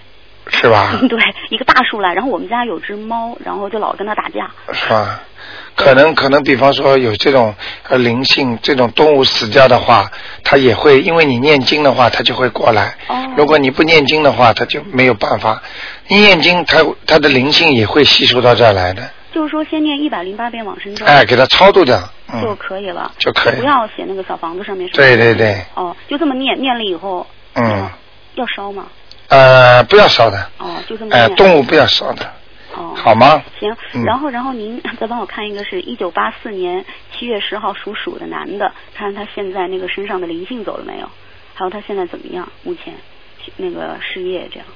[0.52, 1.00] 是吧？
[1.10, 2.14] 对，一个大树来。
[2.14, 4.52] 然后我们家有只猫，然后就老跟它打架。
[4.74, 5.22] 是吧？
[5.76, 7.56] 可能可能，比方说有这种
[7.90, 10.12] 呃灵性，这种动物死掉的话，
[10.44, 12.96] 它也会因为你念经的话，它就会过来。
[13.08, 15.62] 哦如果你不念经的话，它就没有办法。
[16.10, 19.10] 你念经，它它的灵性也会吸收到这儿来的。
[19.34, 21.98] 就是说，先念一百零八遍往生咒，哎，给它超度掉，
[22.42, 24.90] 就嗯，可以了，就可以不要写那个小房子上面。
[24.92, 25.62] 对对对。
[25.76, 27.90] 哦，就这么念，念了以后，嗯，
[28.36, 28.88] 要烧吗？
[29.32, 31.30] 呃，不要烧的，哦，就这么。
[31.38, 32.34] 动物不要烧的，
[32.76, 33.42] 哦，好吗？
[33.60, 41.10] 行，嗯然后然后您 再帮我看一个是一九八四年七月十号属鼠的男的，看看他现在那个身上的灵性走了没有，
[41.54, 42.52] 还有他现在怎么样？
[42.64, 42.94] 目前
[43.56, 44.68] 那个事业这样。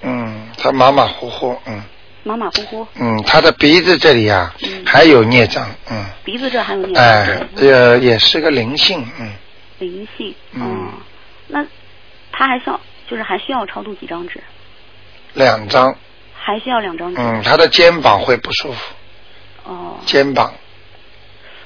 [0.00, 1.82] 嗯，他马马虎虎，嗯
[2.24, 9.30] 马马虎虎，嗯，他的鼻子这里啊、嗯还有孽障，嗯，鼻子这还有孽哎障，，这个也是个灵性，嗯。
[9.82, 10.34] 灵性。
[10.52, 10.92] 嗯哦，
[11.48, 11.66] 那
[12.30, 14.42] 他还需要就是还需要超度几张纸？
[15.34, 15.94] 两张，
[16.34, 17.20] 还需要两张纸。
[17.20, 18.94] 嗯，他的肩膀会不舒服，
[19.64, 20.52] 哦肩膀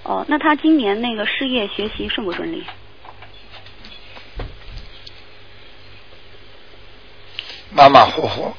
[0.03, 2.65] 哦，那他今年那个事业学习顺不顺利？
[7.73, 8.55] 马马虎虎，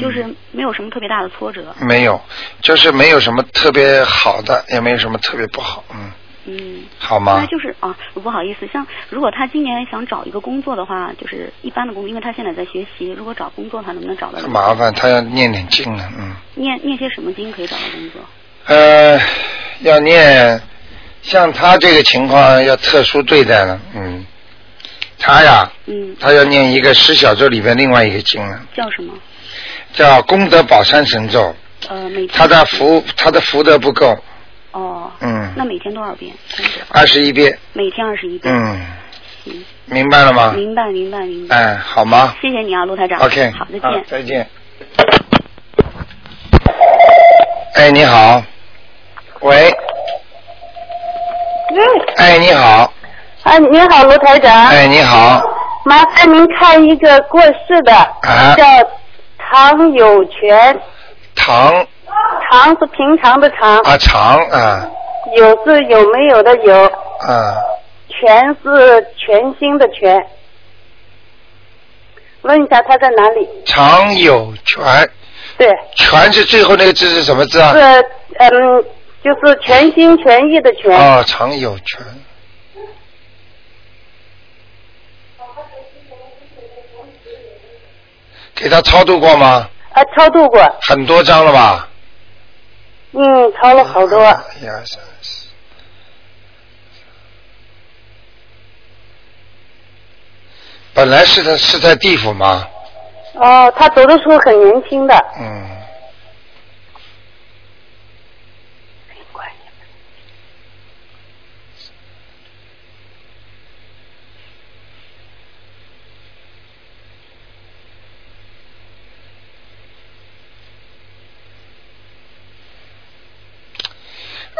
[0.00, 1.74] 就是没有什么特别大的挫折。
[1.80, 2.18] 没有，
[2.62, 6.10] 就是没有什么特别好的，也没有什么特别不好，嗯，
[6.44, 6.84] 嗯。
[6.98, 7.46] 好吗那？
[7.46, 14.38] 就是啊，不好意思，像如果他今年想找一个工作的话，就是一般的工作，因为他现在在学习，如果找工作，他能不能找到？
[14.38, 18.20] 很麻烦，他要念点经呢，嗯，念念些什么经可以找到工作？
[18.66, 19.20] 呃，
[19.80, 20.60] 要念，
[21.22, 24.24] 像他这个情况要特殊对待了，嗯，
[25.18, 29.12] 他呀，嗯，他要念一个十小咒里边另外一个经了，叫什么？
[29.92, 31.54] 叫功德宝山神咒，
[31.88, 34.18] 呃，每天他的福他的福德不够，
[34.74, 36.34] 哦，嗯，那每天多少遍？
[36.88, 38.52] 二十一遍，每天二十一遍。
[38.52, 38.86] 嗯，
[39.44, 40.52] 行，明白了吗？
[40.56, 41.56] 明白明白明白。
[41.56, 43.20] 哎，好吗谢谢你啊，陆台长。
[43.20, 44.04] ？OK，好，再好见。
[44.08, 44.48] 再见。
[47.76, 48.42] 哎，你好，
[49.40, 49.70] 喂，
[51.70, 51.78] 嗯，
[52.16, 52.92] 哎，你好，
[53.44, 54.66] 哎，你好，卢台长。
[54.66, 55.40] 哎，你好，
[55.84, 58.64] 麻烦您看一个过世的，啊叫
[59.38, 60.80] 唐有权，
[61.36, 61.86] 唐
[62.50, 64.88] 唐是平常的常，啊长啊
[65.36, 67.56] 有是有没有的有，啊，
[68.08, 70.24] 全是全新的全。
[72.42, 73.48] 问一下他在哪里？
[73.64, 75.10] 常有全，
[75.56, 77.78] 对，全是最后那个字是什么字啊是？
[78.38, 78.84] 嗯，
[79.22, 80.96] 就是全心全意的全。
[80.96, 82.04] 啊，常有全。
[88.54, 89.68] 给他超度过吗？
[89.92, 91.88] 啊，超度过，很多张了吧？
[93.16, 94.18] 嗯，超了好多。
[94.60, 95.46] 一二三四。
[100.92, 102.66] 本来是他是在地府吗？
[103.34, 105.14] 哦，他走的时候很年轻的。
[105.40, 105.73] 嗯。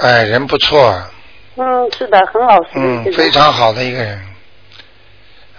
[0.05, 0.95] 哎，人不错，
[1.57, 2.69] 嗯，是的，很老实。
[2.75, 4.21] 嗯这，个非常好的一个人。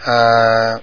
[0.06, 0.80] 呃，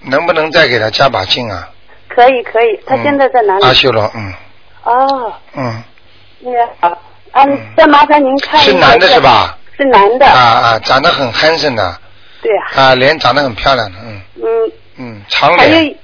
[0.00, 1.70] 能不能再给他加把劲啊？
[2.08, 3.64] 可以可以，他现在在哪里？
[3.64, 4.34] 阿修罗，嗯
[4.84, 5.82] 哦，嗯，
[6.40, 6.98] 那个好，
[7.32, 8.70] 嗯，再麻烦您看一下。
[8.72, 9.18] 是男的是？
[9.20, 9.58] 吧？
[9.74, 10.26] 是男的。
[10.26, 11.98] 啊啊，长得很 handsome 的，
[12.42, 12.82] 对啊。
[12.88, 15.94] 啊，脸长得很漂亮的，嗯嗯，嗯，长还脸有，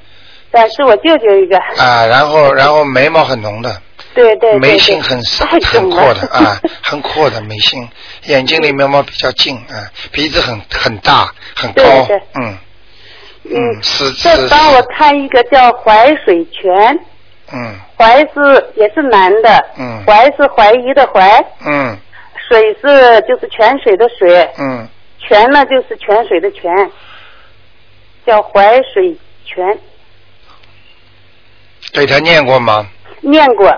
[0.53, 1.59] 呃，是我舅舅一个。
[1.77, 3.83] 啊，然后然后眉毛很浓的，
[4.19, 4.59] 对对对。
[4.59, 5.19] 眉心很
[5.65, 7.89] 很阔的 啊，很阔的眉心，
[8.25, 12.59] 眼睛里面嘛比较近啊，鼻子很很大很高对对，嗯
[13.51, 16.99] 嗯，是再是帮我看一个叫淮水泉，
[17.53, 17.75] 嗯。
[17.97, 20.05] 淮是也是男的，嗯。
[20.07, 21.97] 淮是怀疑的怀，嗯。
[22.49, 26.73] 水是就是泉水的水，嗯，泉呢就是泉水的泉，
[28.27, 29.79] 叫淮水泉，
[31.93, 32.87] 给他念过吗？
[33.21, 33.69] 念过。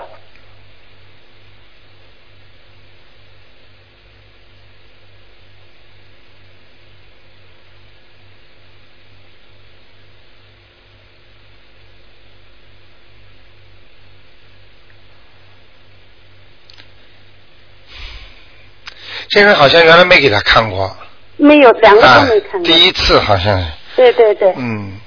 [19.30, 20.94] 这个好像原来没给他看过，
[21.36, 22.62] 没有，两个啊都没看，过。
[22.62, 23.60] 第一次好像。
[23.60, 23.66] 是，
[23.96, 24.98] 对对对，嗯，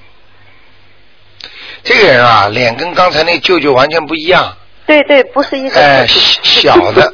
[1.82, 4.56] 这个人啊，脸跟刚才那舅舅完全不一样，
[4.86, 7.12] 对对，不是一个哎，小的，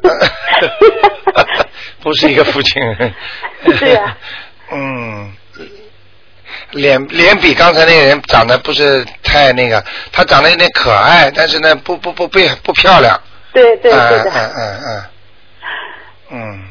[2.00, 2.80] 不是一个父亲。
[3.78, 4.16] 对呀
[4.72, 5.32] 嗯，
[6.70, 13.20] 脸脸比刚才那个人长得不是太那个，他长得有点可爱，但是呢，不不不不不漂亮。
[13.52, 15.02] 对对对嗯，嗯嗯嗯，
[16.30, 16.64] 嗯。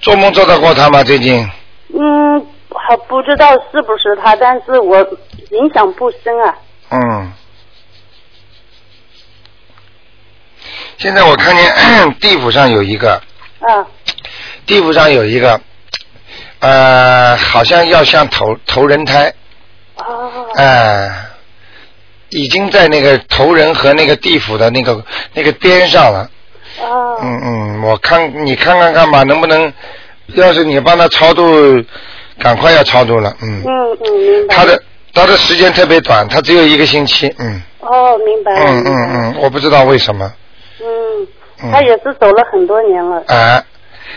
[0.00, 1.02] 做梦做到过他吗？
[1.02, 1.48] 最近？
[1.88, 4.98] 嗯，还不知道是不是他，但是我
[5.50, 6.54] 影响不深啊。
[6.90, 7.32] 嗯。
[10.98, 11.72] 现在我看见
[12.20, 13.14] 地府上有一个，
[13.60, 13.86] 啊，
[14.66, 15.60] 地府上有一个，
[16.60, 19.32] 呃，好像要像投投人胎，
[19.96, 21.10] 哦，哎、
[22.30, 25.04] 已经在那个投人和那个地府的那个
[25.34, 26.30] 那个边上了。
[26.80, 29.72] 哦，嗯嗯，我看你看看看吧，能不能，
[30.34, 31.42] 要是你帮他超度，
[32.38, 33.62] 赶快要超度了，嗯。
[33.64, 34.54] 嗯嗯，明白。
[34.54, 34.82] 他的
[35.12, 38.52] 他的时间特别短，他只有一个星期，嗯哦，明白。
[38.54, 40.32] 嗯嗯嗯，我不知道为什么，
[40.80, 40.86] 嗯，
[41.62, 43.22] 嗯他也是走了很多年了。
[43.28, 43.62] 哎、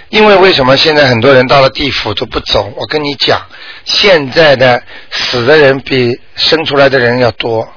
[0.10, 2.72] 因为为什么现在很多人到了地府都不走？
[2.76, 3.39] 我跟你讲，
[3.86, 7.67] 现在的死的人比生出来的人要多。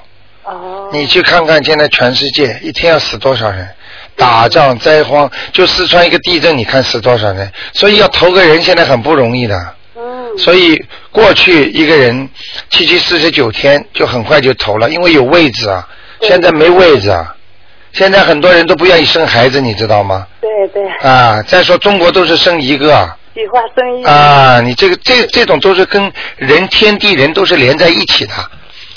[0.44, 0.88] 哦。
[0.92, 3.68] 你去看看现在全世界一天要死多少人？
[4.16, 7.50] 打仗灾荒，就四川一个地震，你看死多少人？
[7.72, 9.74] 所以要投个人现在很不容易的。
[9.96, 10.36] 嗯。
[10.38, 10.76] 所以
[11.10, 12.28] 过去一个人
[12.70, 15.88] 七七四十九天就很快就投了，因为有位置啊。
[16.20, 17.34] 现在没位置啊。
[17.92, 20.26] 现在很多人都不愿意生孩子，你知道吗？
[20.40, 20.88] 对对。
[21.08, 23.10] 啊，再说中国都是生一个。
[23.34, 24.04] 计划生育。
[24.04, 28.32] 啊，你这个这这种都是跟人天地人都是连在一起的。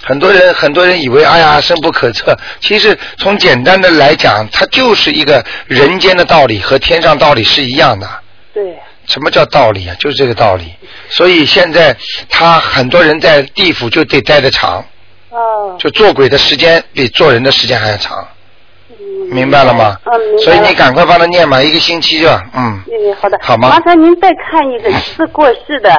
[0.06, 8.08] 很多人很多人以为哎呀深不可测，其实从简单的来讲，它就是一个人间的道理和天上道理是一样的。
[8.54, 8.78] 对。
[9.06, 9.96] 什么叫道理啊？
[10.00, 10.74] 就是这个道理。
[11.10, 11.96] 所以现在
[12.30, 14.84] 他很多人在地府就得待得长。
[15.30, 15.76] 哦。
[15.80, 18.28] 就做鬼的时间比做人的时间还要长。
[19.30, 19.98] 明白了吗？
[20.06, 20.44] 嗯，明白。
[20.44, 22.82] 所以你赶快帮他念嘛，一个星期就嗯。
[22.88, 23.38] 嗯，好的。
[23.42, 23.70] 好吗？
[23.70, 25.90] 麻烦您再看一个是过世的，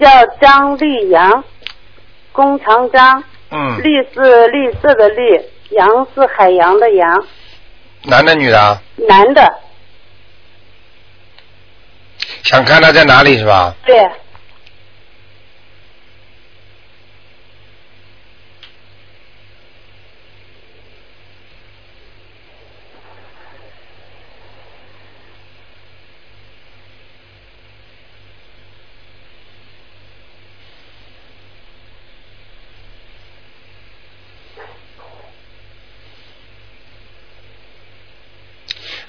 [0.00, 0.08] 叫
[0.40, 1.44] 张立阳，
[2.32, 3.22] 弓长张。
[3.50, 3.82] 嗯。
[3.82, 7.26] 绿是绿色的绿，洋是海洋的洋。
[8.04, 8.80] 男的女的啊？
[9.08, 9.60] 男的。
[12.42, 13.74] 想看他在哪里是吧？
[13.84, 13.96] 对。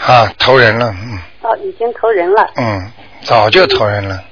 [0.07, 1.19] 啊，投人了，嗯。
[1.41, 2.49] 哦，已经投人了。
[2.55, 2.91] 嗯，
[3.23, 4.23] 早就投人了。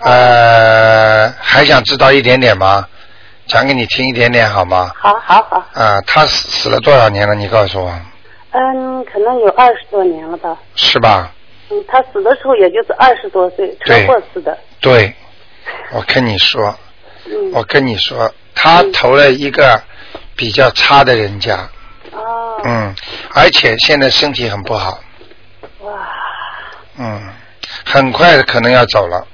[0.00, 2.86] 呃，还想知道一点点吗？
[3.46, 4.90] 讲给你听一点点好吗？
[4.96, 5.64] 好，好，好。
[5.72, 7.34] 啊，他死死了多少年了？
[7.34, 7.92] 你告诉我。
[8.50, 10.56] 嗯，可能有二十多年了吧。
[10.74, 11.30] 是吧？
[11.70, 14.58] 嗯，他死的时候也就是二十多岁，车祸死的。
[14.80, 15.14] 对，
[15.92, 16.76] 我跟你说，
[17.26, 19.80] 嗯、我跟你说，他投了一个
[20.34, 21.68] 比较差的人家。
[22.14, 22.60] 哦。
[22.64, 22.94] 嗯，
[23.34, 24.98] 而且现在身体很不好。
[25.80, 25.92] 哇。
[26.98, 27.20] 嗯，
[27.84, 29.26] 很快可能要走了。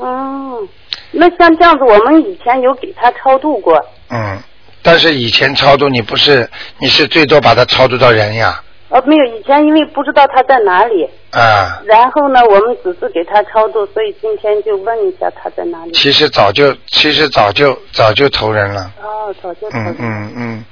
[0.00, 0.68] 嗯，
[1.12, 3.80] 那像这样子，我们以前有给他超度过。
[4.10, 4.42] 嗯，
[4.82, 6.48] 但是以前超度你不是，
[6.78, 8.60] 你是最多把他超度到人呀。
[8.90, 11.08] 哦，没有，以前因为不知道他在哪里。
[11.32, 11.82] 啊。
[11.86, 15.92] 然后呢，我们只是给他超度，所以今天就问一下他在哪里。
[15.92, 18.92] 其实早就，其实早就早就投人了。
[19.02, 19.96] 哦，早就投人。
[19.98, 20.64] 嗯嗯嗯，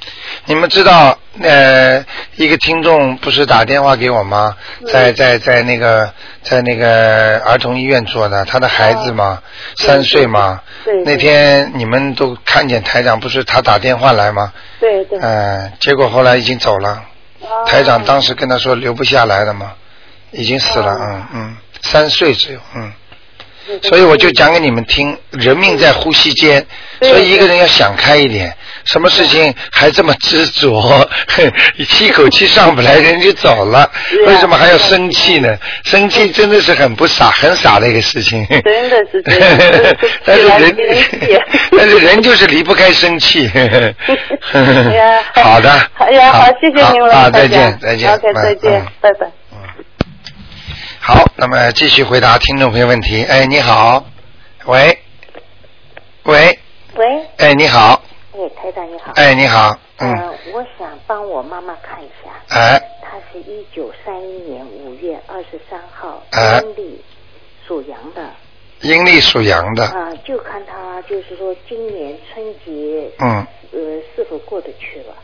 [0.44, 2.05] 你们知道呃，
[2.37, 4.55] 一个听众不是打电话给我吗？
[4.87, 6.09] 在在在那个
[6.42, 9.42] 在那个儿童医院做的，他的孩子嘛，
[9.79, 10.61] 三岁嘛。
[10.85, 11.03] 对。
[11.03, 14.53] 那天你们都看见台长不是他打电话来吗？
[14.79, 15.18] 对对。
[15.20, 17.03] 嗯，结果后来已经走了。
[17.66, 19.72] 台长当时跟他说留不下来了嘛，
[20.31, 22.92] 已经死了，嗯嗯，三岁只有，嗯，
[23.83, 26.66] 所以我就讲给你们听，人命在呼吸间，
[27.00, 31.09] 所以一个人要想开一点，什么事情还这么执着，
[31.77, 33.90] 一口气上不来 人就走了，
[34.27, 35.57] 为什么还要生气呢？
[35.85, 38.47] 生气真的是很不傻，很傻的一个事情。
[38.49, 39.23] 真的是。
[40.25, 40.77] 但是人，
[41.77, 43.49] 但是人就是离不开生气。
[45.35, 45.71] 好的。
[45.95, 48.12] 哎呀，好，谢谢您了，啊，再见，再见。
[48.12, 49.27] OK，再见，拜拜。
[49.53, 49.59] 嗯。
[51.01, 53.25] 好，那么继续回答听众朋友问题。
[53.25, 54.05] 哎，你好，
[54.66, 54.99] 喂，
[56.25, 56.59] 喂，
[56.97, 57.07] 喂，
[57.38, 58.03] 哎，你好，
[58.42, 67.00] 哎，台长你好，哎，你好，嗯，呃，我想帮我妈妈看一下，哎，她是一九三一年五月二十三号，哎阴历
[67.68, 68.31] 属羊的，
[68.81, 73.78] 阴历属羊的，啊，就看她就是说今年春节，嗯呃，
[74.16, 75.14] 是否过得去了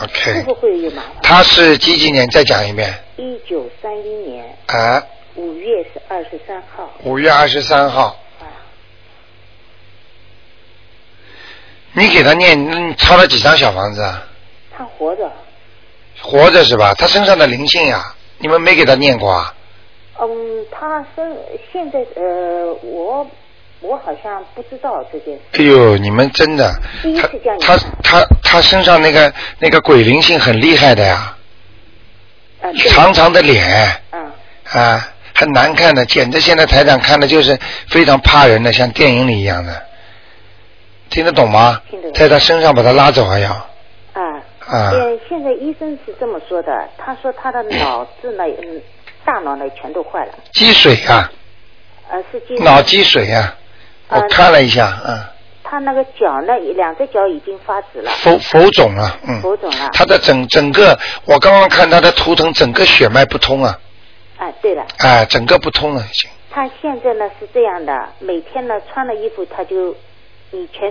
[0.00, 1.12] ，，OK，会不会有麻烦？
[1.22, 2.28] 他是几几年？
[2.30, 2.92] 再讲一遍。
[3.16, 5.00] 一九三一年啊，
[5.36, 8.16] 五月是二十三号，五月二十三号。
[8.40, 8.44] 啊，
[11.98, 14.22] 你给他念，你抄了几张小房子啊？
[14.76, 15.32] 他活着，
[16.20, 16.92] 活着是吧？
[16.92, 19.54] 他身上的灵性呀，你们没给他念过啊？
[20.20, 20.28] 嗯，
[20.70, 21.34] 他身
[21.72, 23.26] 现在呃，我
[23.80, 26.70] 我好像不知道这件事，哎呦，你们真的，
[27.02, 27.62] 第一他次叫你。
[27.62, 31.34] 他他他身上那个那个鬼灵性很厉害的呀，
[32.60, 34.02] 啊，长长的脸。
[34.12, 34.30] 嗯，
[34.70, 39.85] 啊，很难看的，简直现在台长看的就是非常怕人的，像电影里一样的，
[41.10, 41.80] 听得懂吗？
[41.90, 42.12] 听得懂。
[42.14, 43.50] 在他身上把他拉走还要。
[44.12, 44.42] 啊。
[44.66, 48.82] 啊，嗯，现在医生是这么说的，他说他的脑子呢，嗯，
[49.24, 51.30] 大脑呢全都坏了，积水啊，
[52.10, 53.54] 呃，是积脑积水啊，
[54.08, 55.20] 我呃看了一下，嗯，
[55.62, 63.78] 他那个脚呢，两只脚已经发紫了，浮浮肿了，嗯，浮肿了，他的整整个，我刚刚看他的图腾，整个血脉不通啊，
[64.36, 66.28] 啊，对了，哎，整个不通了已经。
[66.50, 69.94] 他现在呢是这样的，每天呢穿了衣服他就，
[70.52, 70.90] 以前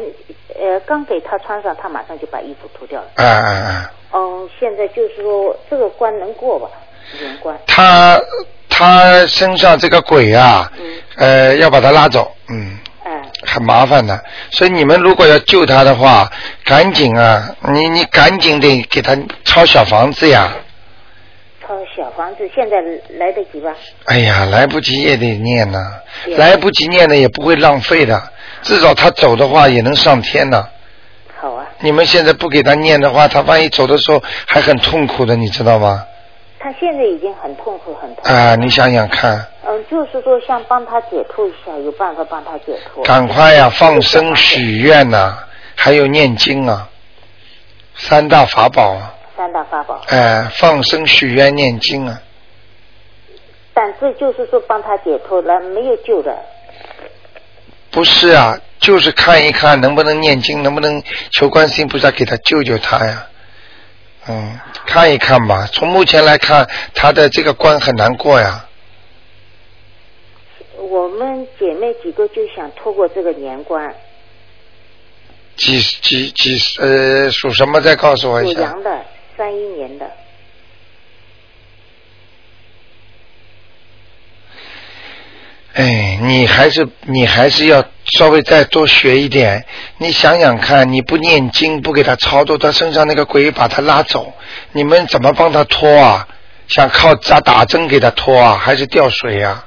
[0.59, 3.07] 呃刚给他穿上，他马上就把衣服脱掉了。
[3.15, 6.67] 哎哎哎，嗯，现在就是说这个关能过吧？
[7.19, 7.57] 年关。
[7.67, 8.19] 他
[8.69, 10.85] 他身上这个鬼啊，嗯
[11.17, 12.77] 呃，要把他拉走，嗯。
[13.03, 16.27] 哎很麻烦的，所以你们如果要救他的话，
[16.63, 20.51] 赶紧啊，你你赶紧得给他抄小房子呀！
[21.61, 22.77] 抄小房子现在
[23.19, 23.71] 来得及吧？
[24.05, 25.77] 哎呀，来不及也得念呐、
[26.25, 28.19] 对来不及念的也不会浪费的，
[28.65, 30.67] 至少他走的话也能上天呐。
[31.39, 36.03] 好啊，你们现在不给他念的话，他万一走的时候还很痛苦的，你知道吗？
[36.59, 38.29] 他现在已经很痛苦，很痛苦。
[38.29, 43.03] 啊，你想想看，嗯，就是说想帮他解脱一下，有办法帮他解脱。
[43.03, 45.37] 赶快呀、放生许愿呐、
[45.75, 46.89] 还有念经啊，
[47.93, 52.19] 三大法宝啊，三大法宝，哎、放生许愿念经啊。
[53.75, 56.35] 但这就是说帮他解脱了，没有救的。
[57.95, 63.25] 不是啊，就是看一看能不能念经，能不能求观世音菩萨给他救救他呀。
[64.27, 65.65] 嗯，看一看吧。
[65.71, 68.67] 从目前来看，他的这个关很难过呀。
[70.77, 73.95] 我们姐妹几个就想拖过这个年关，
[75.55, 77.79] 几几几呃属什么？
[77.79, 78.55] 再告诉我一下。
[78.55, 79.05] 属羊的，
[79.37, 80.05] 三一年的。
[85.75, 87.83] 哎，你还是你还是要
[88.17, 89.65] 稍微再多学一点。
[89.97, 94.33] 你想想看，你不念经，不给他超度，他身上那个鬼把他拉走，
[94.71, 96.25] 你们怎么帮他拖啊？
[96.69, 99.65] 想靠扎打针给他拖啊，还是吊水啊？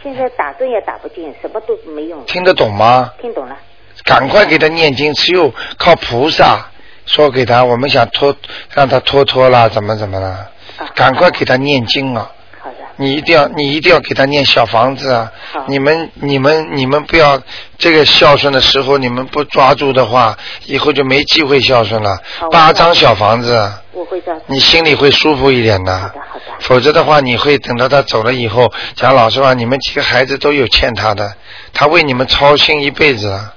[0.00, 2.24] 现在打针也打不进，什么都没用。
[2.26, 3.12] 听得懂吗？
[3.20, 3.56] 听懂了？
[4.04, 6.70] 赶快给他念经，只有靠菩萨
[7.04, 8.32] 说给他，我们想拖
[8.70, 10.48] 让他拖拖啦，怎么怎么了？
[10.94, 12.30] 赶快给他念经啊！
[12.96, 15.32] 你一定要，你一定要给他念小房子啊！
[15.66, 17.40] 你们、你们、你们不要
[17.78, 20.36] 这个孝顺的时候，你们不抓住的话，
[20.66, 22.18] 以后就没机会孝顺了。
[22.50, 24.32] 八张小房子，我会照。
[24.46, 25.98] 你心里会舒服一点的。
[25.98, 26.44] 好的，好的。
[26.60, 31.34] 否则的话，你会等到他走了以后，讲老实话，你们几个孩子都有欠他的，
[31.72, 33.54] 他为你们操心一辈子了。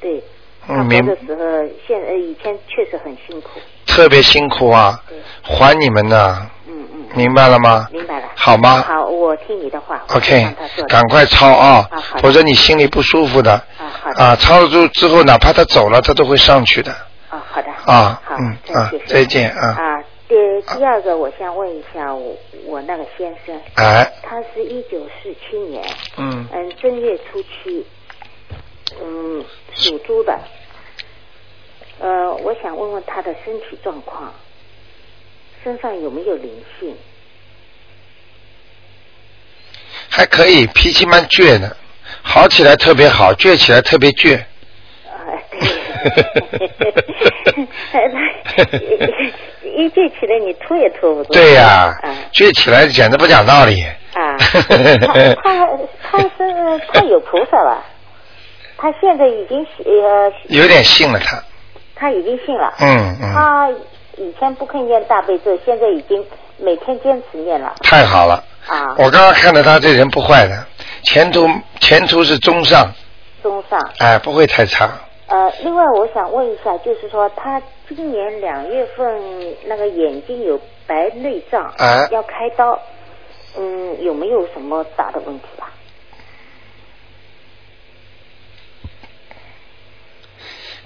[0.00, 0.22] 对。
[0.70, 1.42] 嗯，明活的时候，
[1.86, 3.48] 现呃以前确实很辛苦。
[3.86, 5.02] 特别辛苦啊，
[5.42, 6.50] 还你们呢。
[7.14, 7.88] 明白了吗？
[7.92, 8.28] 明白了。
[8.34, 10.02] 好吗好，我听你的话。
[10.14, 10.46] ？OK，
[10.88, 11.88] 赶快抄啊
[12.20, 13.52] 否则你心里不舒服的。
[13.52, 14.24] 啊，好的。
[14.24, 16.92] 啊，抄了之后，哪怕他走了，他都会上去的。
[17.30, 17.68] 啊，好的。
[17.84, 20.34] 啊好，嗯再啊再见啊啊，第
[20.76, 22.36] 第二个，我想问一下我
[22.66, 25.82] 我那个先生，哎，他是一九四七年，
[26.16, 27.86] 嗯，嗯，正月初七，
[29.02, 29.44] 嗯，
[29.74, 30.38] 属猪的。
[32.00, 34.32] 呃，我想问问他的身体状况，
[35.62, 36.96] 身上有没有灵性？
[40.10, 41.76] 还可以，脾气蛮倔的，
[42.22, 44.36] 好起来特别好，倔起来特别倔。
[44.36, 44.42] 啊，
[47.92, 49.32] 对，
[49.76, 51.32] 一倔起来你拖也拖不住。
[51.32, 53.82] 对呀、啊倔起来简直不讲道理。
[54.14, 54.66] 啊，他
[55.42, 55.68] 他
[56.02, 57.84] 他是他有菩萨了，
[58.76, 61.42] 他现在已经呃有点信了他，
[61.94, 62.72] 他已经信了。
[62.80, 63.70] 嗯嗯，他
[64.18, 66.24] 以前不肯念大悲咒，现在已经
[66.58, 68.44] 每天坚持念了太好了。
[68.66, 68.94] 啊。
[68.98, 70.66] 我刚刚看到他这人不坏的，
[71.04, 71.48] 前途
[71.80, 72.92] 前途是中上，
[73.42, 73.80] 中上。
[73.98, 74.90] 哎，不会太差。
[75.26, 82.78] 呃，另外我想问一下，就是说他今年两月份那个眼睛有白内障，啊要开刀，
[83.58, 85.68] 嗯，有没有什么大的问题啊？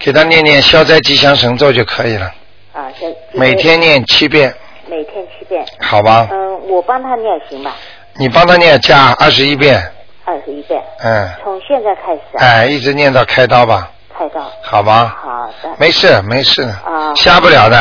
[0.00, 2.34] 给他念念消灾吉祥神咒就可以了，
[2.72, 4.54] 啊，现每天念七遍，
[4.88, 5.64] 每天七遍。
[5.80, 6.28] 好吧？
[6.30, 7.74] 嗯，我帮他念行吧？
[8.16, 9.82] 你帮他念加二十一遍，
[10.24, 14.50] 二十一遍，嗯，从现在开始啊，哎，一直念到开刀吧，开刀。
[14.62, 15.16] 好吧？
[15.22, 15.74] 好的。
[15.78, 17.76] 没事没事啊，瞎不了的。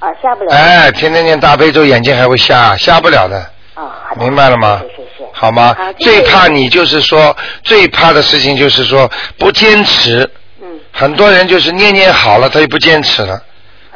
[0.00, 0.54] 啊，下不了。
[0.54, 3.36] 哎，天天念大悲咒，眼睛还会瞎，瞎不了的，
[3.74, 4.16] 啊，好。
[4.16, 4.82] 明白了吗。
[5.32, 10.28] 好吗最怕你就是说，最怕的事情就是说不坚持。
[10.60, 10.80] 嗯。
[10.92, 13.40] 很多人就是念念好了，他就不坚持了。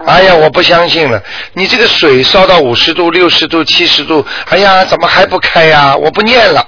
[0.07, 1.23] 哎呀，我不相信了！
[1.55, 5.97] 你这个水烧到五十度、六十度、七十度，哎呀，怎么还不开呀？
[5.97, 6.67] 我不念了，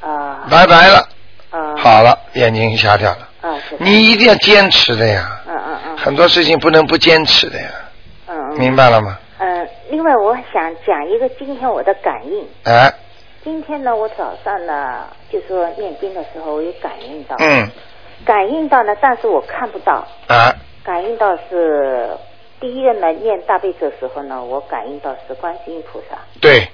[0.00, 1.08] 啊拜拜了。
[1.50, 1.76] 啊。
[1.76, 3.28] 好了，眼睛瞎掉了。
[3.40, 7.68] 啊，你一定要坚持的呀，嗯嗯嗯很多事情不能不坚持的呀，
[8.28, 8.58] 嗯嗯。
[8.58, 9.18] 明白了吗？
[9.38, 12.46] 嗯，另外我想讲一个今天我的感应。
[12.64, 12.92] 哎，
[13.44, 17.36] 今天呢，我早上呢，就说念经的时候，我有感应到。
[17.38, 17.68] 嗯，
[18.24, 20.06] 感应到呢，但是我看不到。
[20.26, 20.52] 啊，
[20.84, 22.10] 感应到是
[22.60, 26.16] 第一个呢，念大悲咒的时候呢，我感应到是观世音菩萨。
[26.40, 26.66] 对，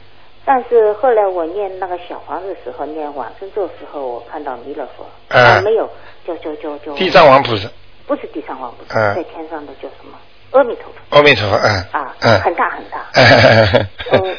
[0.44, 5.88] 但是后来我念那个小房子的时候，念往生咒的时候，我看到弥勒佛，嗯啊，没有，
[6.26, 7.68] 叫叫叫叫地藏王菩萨，
[8.06, 10.16] 不是地藏王菩萨，嗯在天上的叫什么？
[10.52, 13.06] 阿弥陀佛阿弥陀佛，嗯啊，嗯，很大很大。
[13.14, 13.86] 嗯，
[14.24, 14.36] 嗯，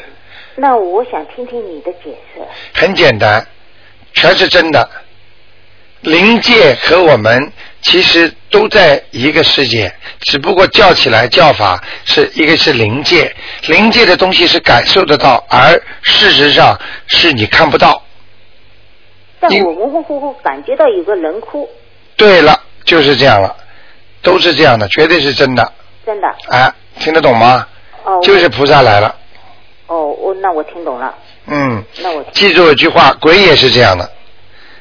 [0.56, 2.40] 那我想听听你的解释。
[2.74, 3.46] 很简单，
[4.14, 4.88] 全是真的。
[6.06, 7.52] 灵界和我们
[7.82, 13.34] 其实都在一个世界，只不过叫起来叫法是一个是灵界，
[13.66, 16.78] 灵界的东西是感受得到，而事实上
[17.08, 18.00] 是你看不到。
[19.48, 21.68] 你但我模模糊糊感觉到有个人哭，
[22.16, 23.56] 对了，就是这样了，
[24.22, 25.72] 都是这样的，绝对是真的。
[26.06, 26.28] 真的。
[26.50, 27.66] 哎，听得懂吗？
[28.04, 28.20] 哦。
[28.22, 29.12] 就是菩萨来了。
[29.88, 31.12] 哦，我那我听懂了。
[31.48, 34.08] 嗯，那我记住一句话，鬼也是这样的。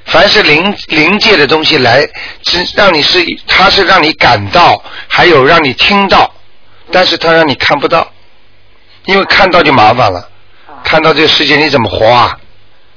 [0.06, 2.08] 凡是灵灵界的东西来，
[2.44, 6.32] 是让你是，它是让你感到，还有让你听到，
[6.92, 8.08] 但是它让你看不到，
[9.06, 10.30] 因为看到就麻烦了。
[10.84, 12.38] 看到这个世界你怎么活啊？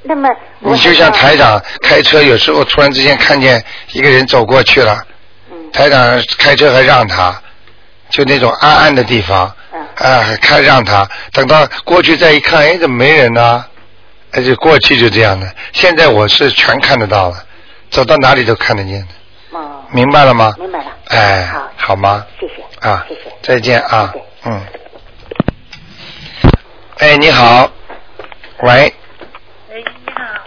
[0.02, 0.28] 那么
[0.60, 5.02] 你就像台长开车，有时候突然之间看见一个人走过去了，
[5.50, 7.34] 嗯台长开车还让他，
[8.10, 13.64] 就那种暗暗的地方，嗯啊，还开让他，等到过去再一看，哎，怎么没人呢？
[14.32, 15.50] 哎，就过去就这样的。
[15.72, 17.36] 现在我是全看得到了，
[17.90, 20.54] 走到哪里都看得见的，哦，明白了吗？
[20.58, 20.86] 明白了。
[21.06, 22.24] 哎，好，好吗？
[22.38, 22.88] 谢谢。
[22.88, 24.12] 啊谢谢，再见啊
[24.44, 24.60] 嗯。
[26.98, 27.70] 哎，你好，
[28.62, 28.92] 喂。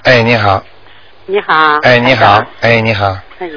[0.04, 0.64] 哎，你好。
[1.26, 1.78] 你好。
[1.82, 2.44] 哎，你好。
[2.62, 3.18] 哎，你好。
[3.40, 3.50] 哎，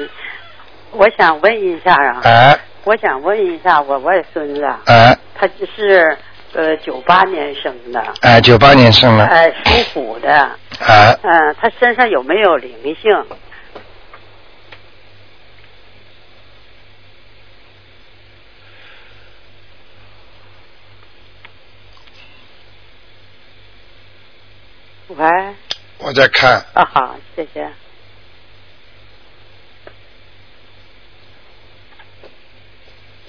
[0.91, 6.17] 我想问一下啊，哎我想问一下我外孙子，哎他是
[6.55, 9.25] 呃九八年生的，哎，九八年生的。
[9.25, 13.25] 哎属虎的，哎，嗯、他身上有没有灵性？
[25.09, 25.27] 喂，
[25.99, 27.69] 我在看，啊好，谢谢。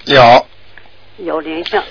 [0.05, 0.47] 有，
[1.17, 1.81] 有灵性，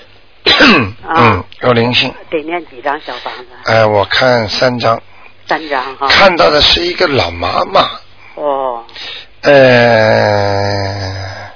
[0.59, 2.13] 嗯， 有灵性。
[2.29, 3.45] 得念几张小房子？
[3.65, 5.01] 哎，我看三张，
[5.47, 6.07] 三张哈。
[6.07, 7.81] 看到的是一个老妈妈，
[8.35, 8.83] 哦，
[9.41, 11.51] 呃，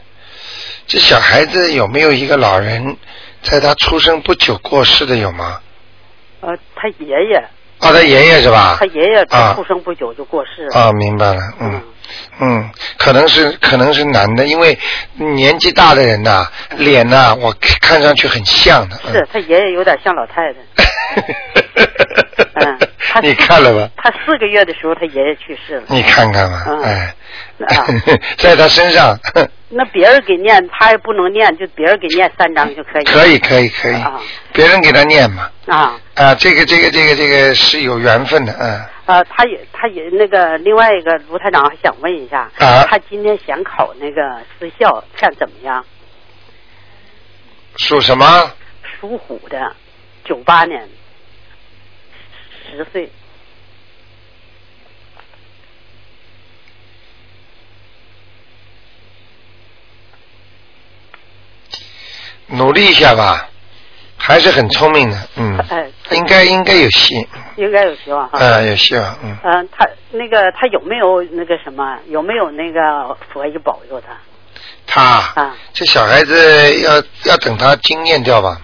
[0.88, 2.98] 这小孩子有没有一个老人，
[3.42, 5.60] 在他出生不久过世的有吗？
[6.42, 7.38] 呃，他爷爷，
[7.80, 8.78] 啊，他爷爷是吧？
[8.80, 10.80] 他爷爷啊出生不久就过世了。
[10.80, 11.72] 啊，明白了，嗯。
[11.74, 11.82] 嗯，
[12.98, 14.78] 可能是可能是男的，因为
[15.16, 16.48] 年纪大的人呐、
[16.78, 19.00] 脸呐、我看上去很像的。
[19.06, 20.60] 嗯是他爷爷有点像老太太。
[22.54, 22.78] 嗯，
[23.14, 23.90] 他你看了吧？
[23.98, 25.84] 他四个月的时候，他爷爷去世了。
[25.90, 26.82] 你看看吧，嗯。
[26.82, 27.16] 哎，
[27.76, 27.86] 啊，
[28.38, 29.18] 在他身上，
[29.68, 33.04] 那别人给念，他也不能念，就别人给念三张就可以。
[33.04, 34.18] 可以可以可以，啊。
[34.54, 36.00] 别人给他念嘛，啊。
[36.16, 42.86] 啊，这个这个这个这个是有缘分的，嗯，啊，他也他也那个另外一个卢台长还想问一下，啊。
[42.90, 44.22] 他今天想考那个
[44.58, 45.84] 私校，看怎么样？
[47.76, 48.52] 属什么？
[49.00, 49.76] 属虎的，
[50.24, 50.88] 九八年，
[52.72, 53.10] 十岁。
[62.54, 63.50] 努力一下吧，
[64.18, 68.38] 还是很聪明的，嗯，哎，应该应该有戏，应该有希望哈。
[68.40, 71.98] 嗯，有希望，嗯，嗯，他那个他有没有那个什么？
[72.10, 74.18] 有没有那个佛爷保佑他？
[74.86, 78.60] 他啊这小孩子要要等他经验掉吧，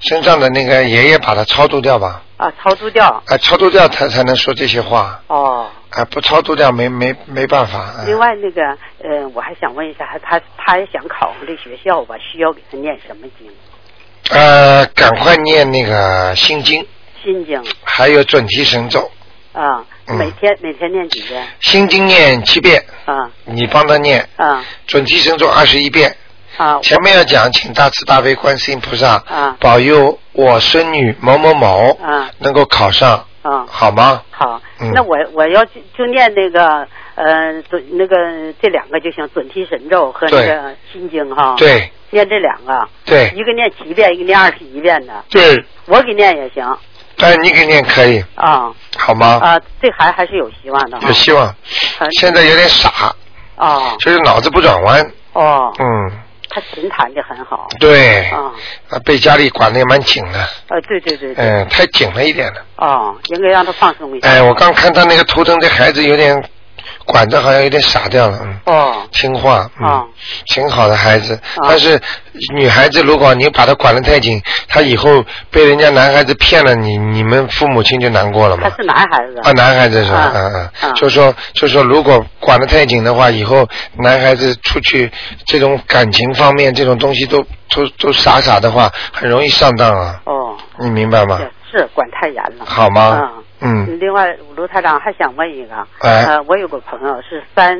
[0.00, 3.22] 身上的那个爷爷把他超度掉吧，啊，超度掉。
[3.26, 5.68] 啊，超度掉才才能说这些话，哦。
[5.90, 8.62] 啊，不超度掉没没没办法，啊另外那个
[9.02, 12.14] 呃，我还想问一下，他他也想考上这学校吧？
[12.18, 13.48] 需要给他念什么经？
[14.30, 16.86] 呃，赶快念那个心经，
[17.22, 19.10] 心经还有准提神咒，
[19.52, 21.46] 啊，嗯每天每天念几遍？
[21.60, 26.14] 心经念七遍，啊你帮他念，啊准提神咒二十一遍。
[26.56, 29.56] 啊前面要讲，请大慈大悲观世音菩萨啊。
[29.60, 32.30] 保佑我孙女某某某啊。
[32.38, 33.64] 能够考上，啊！
[33.68, 34.22] 好吗？
[34.30, 34.92] 好，嗯。
[34.94, 38.16] 那我我要就就念那个呃准那个
[38.60, 41.54] 这两个就行，准提神咒和那个心经哈。。
[41.56, 41.90] 对。
[42.10, 43.32] 念这两个，对。
[43.34, 46.78] 一个念七遍，一个念二十一遍的，对，我给念也行。
[47.18, 48.72] 但是你给念可以，啊。
[48.96, 49.40] 好吗？
[49.42, 51.12] 啊，这孩子还是有希望的有。
[51.12, 51.46] 希望。
[51.46, 51.54] 啊
[52.12, 53.12] 现在有点傻，
[53.56, 55.04] 啊就是脑子不转弯。
[55.32, 56.12] 哦，嗯，
[56.56, 57.68] 他琴弹的很好。
[57.78, 58.50] 对，啊
[58.88, 60.38] 啊，被家里管的也蛮紧的，
[60.68, 61.44] 呃，对对对对。
[61.44, 62.64] 嗯，太紧了一点了。
[62.76, 64.28] 哦，应该让他放松一下。
[64.28, 66.34] 哎，我刚看他那个图腾，这孩子有点
[67.06, 68.60] 管的好像有点傻掉了，嗯。
[68.66, 68.92] 哦。
[69.12, 70.06] 听话，嗯，哦
[70.46, 71.34] 挺好的孩子。
[71.56, 71.98] 哦但是
[72.54, 78.76] 女孩子如果你把她管得太紧，她以后被人家男孩子骗了你，你们父母亲就难过了嘛他。
[78.76, 79.40] 是男孩子。
[79.42, 80.18] 啊，男孩子是吧？
[80.18, 80.52] 啊嗯
[80.82, 83.66] 嗯，啊就说就说，如果管得太紧的话，以后
[83.98, 85.10] 男孩子出去
[85.46, 87.42] 这种感情方面这种东西都
[87.74, 90.20] 都都傻傻的话，很容易上当啊。
[90.24, 90.56] 哦。
[90.78, 91.38] 你明白吗？
[91.38, 92.64] 是是管太严了。
[92.66, 93.42] 好吗嗯。
[93.60, 96.24] 嗯，另外，卢台长还想问一个，哎。
[96.26, 97.78] 呃，我有个朋友是三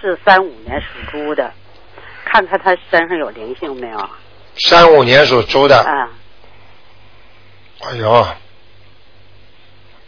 [0.00, 1.52] 是三五年属猪的，
[2.24, 4.08] 看看他身上有灵性没有？
[4.56, 6.08] 三五年属猪的，啊，
[7.82, 8.26] 哎呦，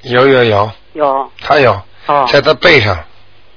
[0.03, 1.33] 有有有，有。
[1.41, 1.73] 他有，
[2.07, 2.97] 哦，在他背上，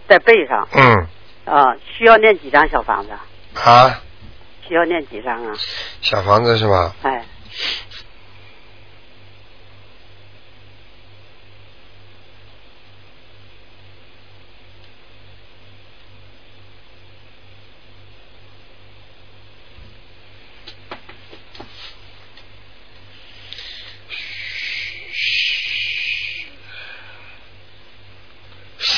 [0.07, 0.67] 在背上。
[0.73, 1.07] 嗯。
[1.45, 3.11] 啊，需要念几张小房子？
[3.63, 4.01] 啊，
[4.67, 5.53] 需要念几张啊？
[6.01, 6.93] 小房子是吧？
[7.03, 7.25] 哎，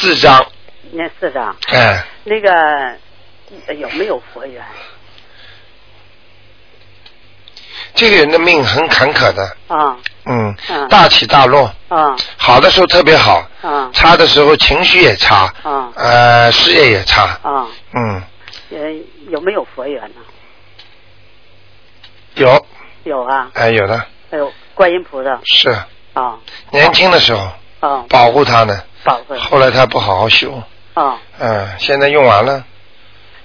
[0.03, 0.45] 四张，
[0.91, 1.55] 念四张。
[1.67, 2.51] 哎，那个
[3.67, 4.61] 呃有没有佛缘？
[7.95, 9.97] 这个人的命很坎坷的，啊。
[10.25, 10.87] 嗯，嗯。
[10.89, 12.17] 大起大落，啊。
[12.35, 13.89] 好的时候特别好，啊。
[13.93, 15.89] 差的时候情绪也差，啊。
[15.95, 17.65] 呃，事业也差，啊！
[17.93, 18.21] 嗯，
[18.71, 18.91] 呃，
[19.29, 20.21] 有没有佛缘呢？
[22.35, 22.65] 有，
[23.05, 24.05] 有啊，哎，有的。
[24.29, 25.39] 还有观音菩萨。
[25.45, 25.69] 是。
[26.11, 26.37] 啊。
[26.71, 27.49] 年轻的时候
[27.85, 29.35] 啊，保护他呢，保护。
[29.35, 30.53] 后来他不好好修，
[30.93, 32.63] 啊，嗯，现在用完了，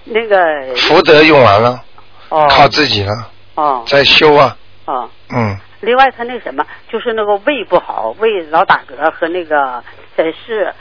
[0.05, 0.37] 那个。
[0.77, 1.83] 福德用完了，
[2.29, 2.47] 哦。
[2.49, 3.13] 靠自己了，
[3.57, 3.83] 哦。
[3.87, 5.11] 在修啊，哦。
[5.31, 9.83] 嗯，另外，他那什么，就是那个胃不好，胃老打嗝和那个
[10.15, 10.73] 呃是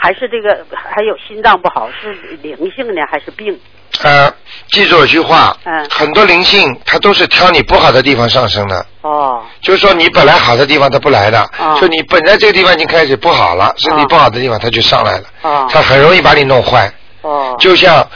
[0.00, 3.58] 还是这个还有心脏不好，是灵性呢还是病？
[4.02, 4.32] 呃，
[4.68, 5.86] 记住一句话，嗯。
[5.90, 9.42] 很多灵性它都是挑你不好的地方上升的，哦。
[9.60, 11.76] 就是说你本来好的地方它不来的，哦。
[11.80, 14.06] 就你本来这个地方已经开始不好了，身体哦。
[14.08, 15.66] 不好的地方它就上来了，哦。
[15.70, 16.90] 它很容易把你弄坏，
[17.22, 17.54] 哦。
[17.58, 18.08] 就像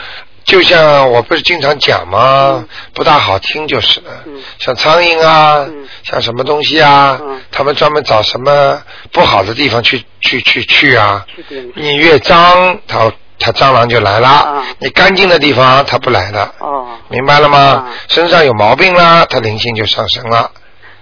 [0.45, 2.63] 就像我不是经常讲吗？
[2.93, 3.99] 不大好听就是。
[4.01, 4.39] 了，嗯。
[4.59, 5.87] 像苍蝇啊，嗯。
[6.03, 7.41] 像什么东西啊，嗯。
[7.51, 8.81] 他们专门找什么
[9.11, 14.63] 不好的地方去去去去啊，去你越脏，它它蟑螂就来了；啊。
[14.79, 16.53] 你干净的地方，它不来了。
[16.59, 17.57] 哦，明白了吗？
[17.57, 17.85] 啊。
[18.07, 20.51] 身上有毛病了，它灵性就上升了。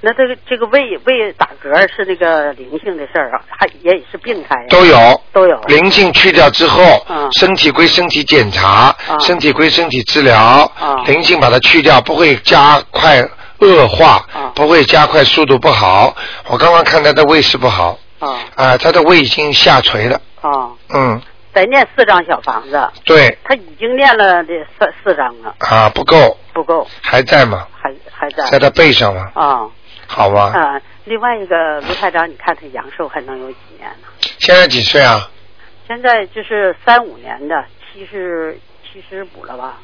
[0.06, 4.68] 那这个这个胃胃打嗝是那个灵性的事儿啊，还也是病态呀？
[4.70, 7.32] 都有都有灵性去掉之后，嗯。
[7.32, 9.18] 身体归身体检查，嗯。
[9.22, 11.06] 身体归身体治疗，嗯。
[11.06, 13.26] 灵性把它去掉，不会加快
[13.60, 14.52] 恶化，嗯。
[14.54, 16.14] 不会加快速度不好。
[16.50, 21.22] 我刚刚看他的胃是不好，啊啊、他的胃已经下垂了，啊，嗯，
[21.54, 27.66] 再念四张小房子，对，他已经念了这四四张了，啊，不够，不够，还在吗？
[27.82, 28.44] 还还在。
[28.50, 29.62] 在他背上吗，啊
[30.08, 30.52] 好吗？
[30.54, 30.82] 啊。
[31.06, 34.08] 另外一个卢台长，你看他阳寿还能有几年呢？
[34.40, 35.30] 现在几岁啊？
[35.86, 39.80] 现在就是三五年的，七十七十五了吧？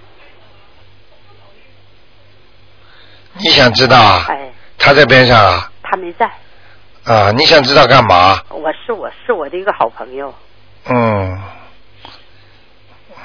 [3.34, 4.26] 你想知道啊？
[4.30, 5.72] 哎，他在边上啊？
[5.84, 6.26] 他没在，
[7.03, 8.41] 啊，你想知道干嘛？
[8.49, 10.34] 我是我是我的一个好朋友，
[10.86, 11.41] 嗯，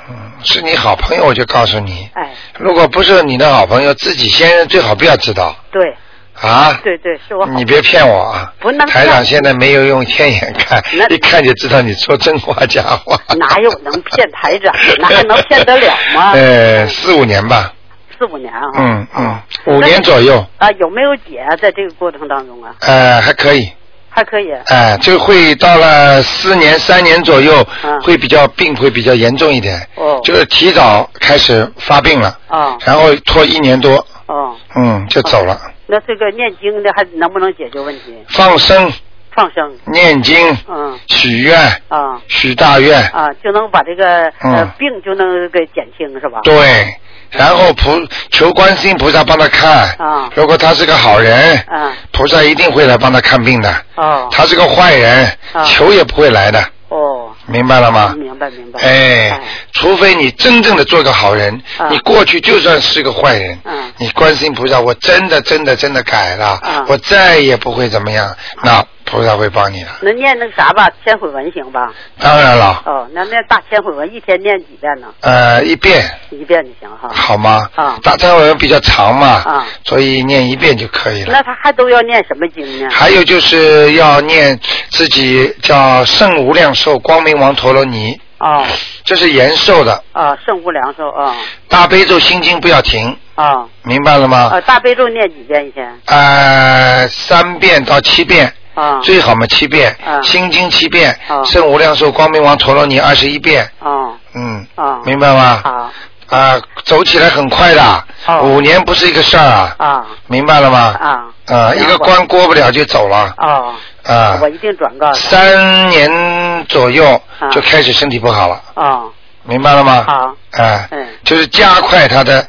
[0.09, 5.97] 嗯，是你好朋友，我就告诉你，哎，如果不是你的好朋友，自己先生最好不要知道对
[6.41, 6.78] 啊。
[6.82, 8.53] 对对，是我好你别骗我啊！
[8.61, 13.18] 不能台长现在没有用天眼看，一看就知道你说真话假话。
[13.37, 14.97] 哪有能骗台长的？
[14.99, 16.32] 那还能骗得了吗？
[16.37, 17.72] 呃，四五年吧，
[18.18, 18.61] 四五年啊。
[18.76, 21.57] 嗯嗯啊，五年左右，啊，有没有解啊？
[21.57, 23.70] 在这个过程当中啊，呃，还可以。
[24.16, 24.53] 还可以。
[24.66, 35.61] 哎，就会到了四年、三年左右，嗯会比较病会比较严重一点，哦就是提早开始发病了，啊然后拖一年多，哦，嗯，就走了。
[35.87, 38.16] 那这个念经的还能不能解决问题？
[38.28, 38.91] 放生、
[39.32, 40.37] 放生，念经、
[40.68, 40.99] 嗯。
[41.09, 41.59] 许愿、
[41.89, 42.20] 啊。
[42.28, 44.32] 许大愿，啊，就能把这个
[44.78, 46.41] 病就能给减轻是吧？
[46.43, 46.87] 对，
[47.30, 47.91] 然后菩
[48.30, 49.89] 求观世音菩萨帮他看。
[49.99, 50.30] 啊。
[50.35, 51.93] 如果他是个好人，啊。
[52.12, 53.74] 菩萨一定会来帮他看病的。
[53.97, 54.28] 哦。
[54.30, 55.64] 他是个坏人，啊。
[55.64, 58.14] 求也不会来的，哦，明白了吗？
[58.18, 58.80] 明白明白。
[58.80, 59.41] 哎，
[59.72, 61.89] 除非你真正的做个好人，啊。
[61.91, 63.93] 你过去就算是个坏人，嗯。
[63.99, 66.85] 你观世音菩萨，我真的真的真的改了，啊。
[66.89, 69.88] 我再也不会怎么样，那菩萨会帮你的。
[70.00, 71.92] 那念那个啥吧，千悔文行吧？
[72.18, 75.09] 当然了，哦，那念大千悔文一天念几遍呢？
[75.20, 77.09] 呃，一遍一遍就行哈。
[77.14, 77.68] 好吗？
[77.74, 81.32] 啊大千悔文比较长嘛，啊所以念一遍就可以了。
[81.32, 82.88] 那他还都要念什么经呢？
[82.90, 84.59] 还有就是要念
[84.90, 88.64] 自己叫圣无量寿光明王陀罗尼，哦
[89.05, 90.02] 这是延寿的。
[90.12, 91.36] 啊，圣无量寿啊
[91.68, 94.48] 大悲咒心经不要停，哦明白了吗？
[94.52, 96.00] 呃，大悲咒念几遍一天？
[96.07, 99.01] 呃，三遍到七遍，啊。
[99.03, 100.20] 最好嘛七遍，啊。
[100.22, 101.43] 心经七遍，啊。
[101.45, 105.61] 圣无量寿光明王陀罗尼二十一遍，哦嗯，哦明白吗？
[105.62, 105.91] 好。
[106.29, 110.07] 啊，走起来很快的，哦五年不是一个事儿啊，啊。
[110.27, 110.97] 明白了吗？
[111.01, 111.25] 啊。
[111.47, 114.39] 啊，一个关过不了就走了，哦，啊。
[114.41, 117.49] 我，一定转告三年左右啊。
[117.51, 119.11] 就开始身体不好了，哦
[119.47, 120.05] 明白了吗？
[120.09, 120.62] 好。
[120.62, 121.07] 啊，嗯。
[121.22, 122.45] 就是加快他的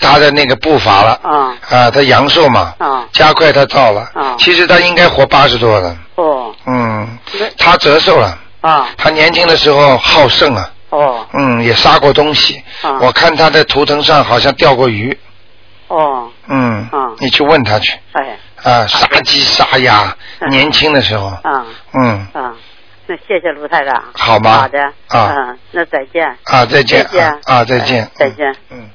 [0.00, 1.54] 他的那个步伐了，啊。
[1.68, 3.06] 啊，他阳寿嘛，啊。
[3.12, 6.54] 加快他到了啊，其实他应该活八十多了，哦。
[6.66, 7.18] 嗯，
[7.58, 8.88] 他折寿了，啊。
[8.96, 11.26] 他年轻的时候好胜啊，哦。
[11.34, 12.98] 嗯，也杀过东西，啊。
[13.00, 15.16] 我看他的图腾上好像钓过鱼，
[15.88, 16.30] 哦。
[16.48, 18.38] 嗯啊，你去问他去，哎。
[18.62, 21.66] 啊，杀鸡杀鸭，嗯年轻的时候，啊。
[21.94, 22.54] 嗯，啊，
[23.06, 23.92] 那谢谢卢太太。
[24.12, 24.58] 好吗？
[24.60, 24.82] 好的。
[25.08, 25.34] 啊。
[25.36, 26.26] 嗯，那再见。
[26.44, 27.26] 啊，再见再见。
[27.26, 28.54] 啊啊，再见哎，再见。
[28.70, 28.90] 嗯。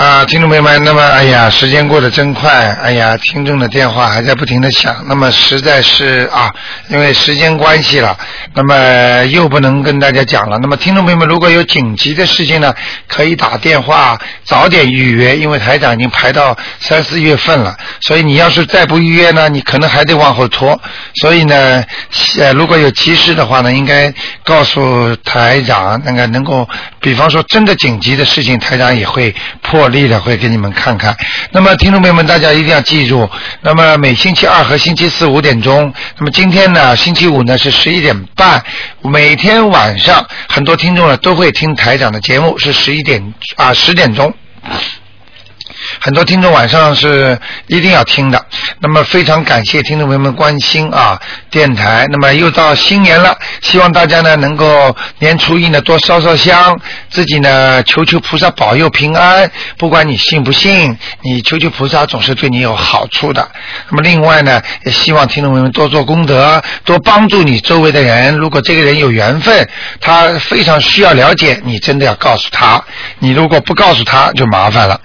[0.00, 6.50] 啊，听众朋友们，那么哎呀，时间过得真快，哎呀，听众的电话还在不停的响，那么实在是啊，
[6.88, 8.16] 因为时间关系了，
[8.54, 10.56] 那么又不能跟大家讲了。
[10.56, 12.74] 那么听众朋友们，如果有紧急的事情呢，
[13.08, 20.80] 可以打电话早点预约，因为台长已经排到三四月份了，所以你要是再不预约呢，你可能还得往后拖。
[21.16, 21.84] 所以呢，
[22.38, 24.10] 呃，如果有急事的话呢，应该
[24.44, 26.66] 告诉台长，那个能够，
[27.00, 31.14] 比方说真的紧急的事情，台长也会破例的会给你们看看。
[31.52, 33.28] 那么听众朋友们，大家一定要记住，
[33.60, 38.64] 那么每星期二和星期四五点钟，那么今天呢，星期五呢是十一点半，
[39.02, 44.32] 每天晚上很多听众呢都会听台长的节目，是十一点啊十点钟。
[46.00, 48.42] 很多听众晚上是一定要听的。
[48.78, 51.20] 那么非常感谢听众朋友们关心啊
[51.50, 52.06] 电台。
[52.10, 56.74] 那么又到新年了，希望大家呢能够年初一呢多烧烧香，
[57.10, 59.50] 自己呢求求菩萨保佑平安。
[59.76, 63.46] 不管你信不信，你求求菩萨总是对你有好处的。
[63.90, 68.34] 那么另外呢，也希望听众朋友们多做功德，多帮助你周围的人。
[68.36, 69.68] 如果这个人有缘分，
[70.00, 72.82] 他非常需要了解，你真的要告诉他。
[73.18, 74.98] 你如果不告诉他，就麻烦了。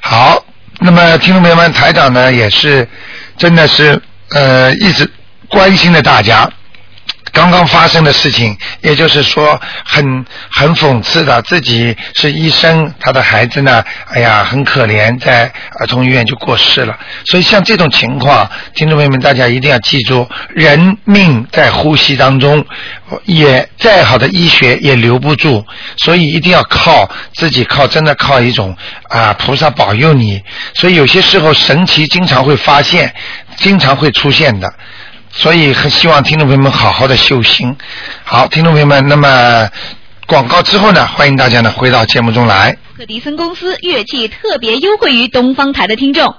[0.00, 0.44] 好，
[0.80, 2.86] 那么听众朋友们，台长呢也是
[3.36, 5.10] 真的是呃一直
[5.48, 6.48] 关心着大家。
[7.32, 16.98] 刚刚发生的事情，也就是说很很讽刺的，自己是医生，他的孩子呢，哎呀很可怜，在儿童医院就过世了。
[17.26, 22.64] 所以像这种情况，听众朋友们大家一定要记住，人命在呼吸当中，
[23.24, 25.64] 也再好的医学也留不住，
[25.98, 28.76] 所以一定要靠自己，靠真的靠一种
[29.08, 30.42] 啊菩萨保佑你。
[30.74, 33.14] 所以有些时候神奇经常会发现，
[33.56, 34.72] 经常会出现的。
[35.30, 37.76] 所以很希望听众朋友们好好的修心。
[38.24, 39.68] 好，听众朋友们，那么
[40.26, 42.76] 广告之后呢，欢迎大家呢回到节目中来。
[42.96, 46.34] 克迪森公司乐器特别优惠于东方台的听众。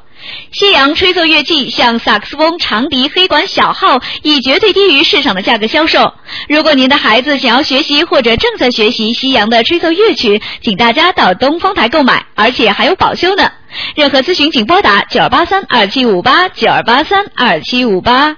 [0.51, 6.13] 西洋吹奏乐器像萨克斯风、长笛、黑管、小号，以绝对低于市场的价格销售。
[6.49, 13.49] 如果您的孩子想要学习或者正在学习西洋的吹奏乐曲，请大家到东方台购买，而且还有保修呢。
[13.95, 18.35] 任何咨询请拨打九二八三二七五八九二八三二七五八。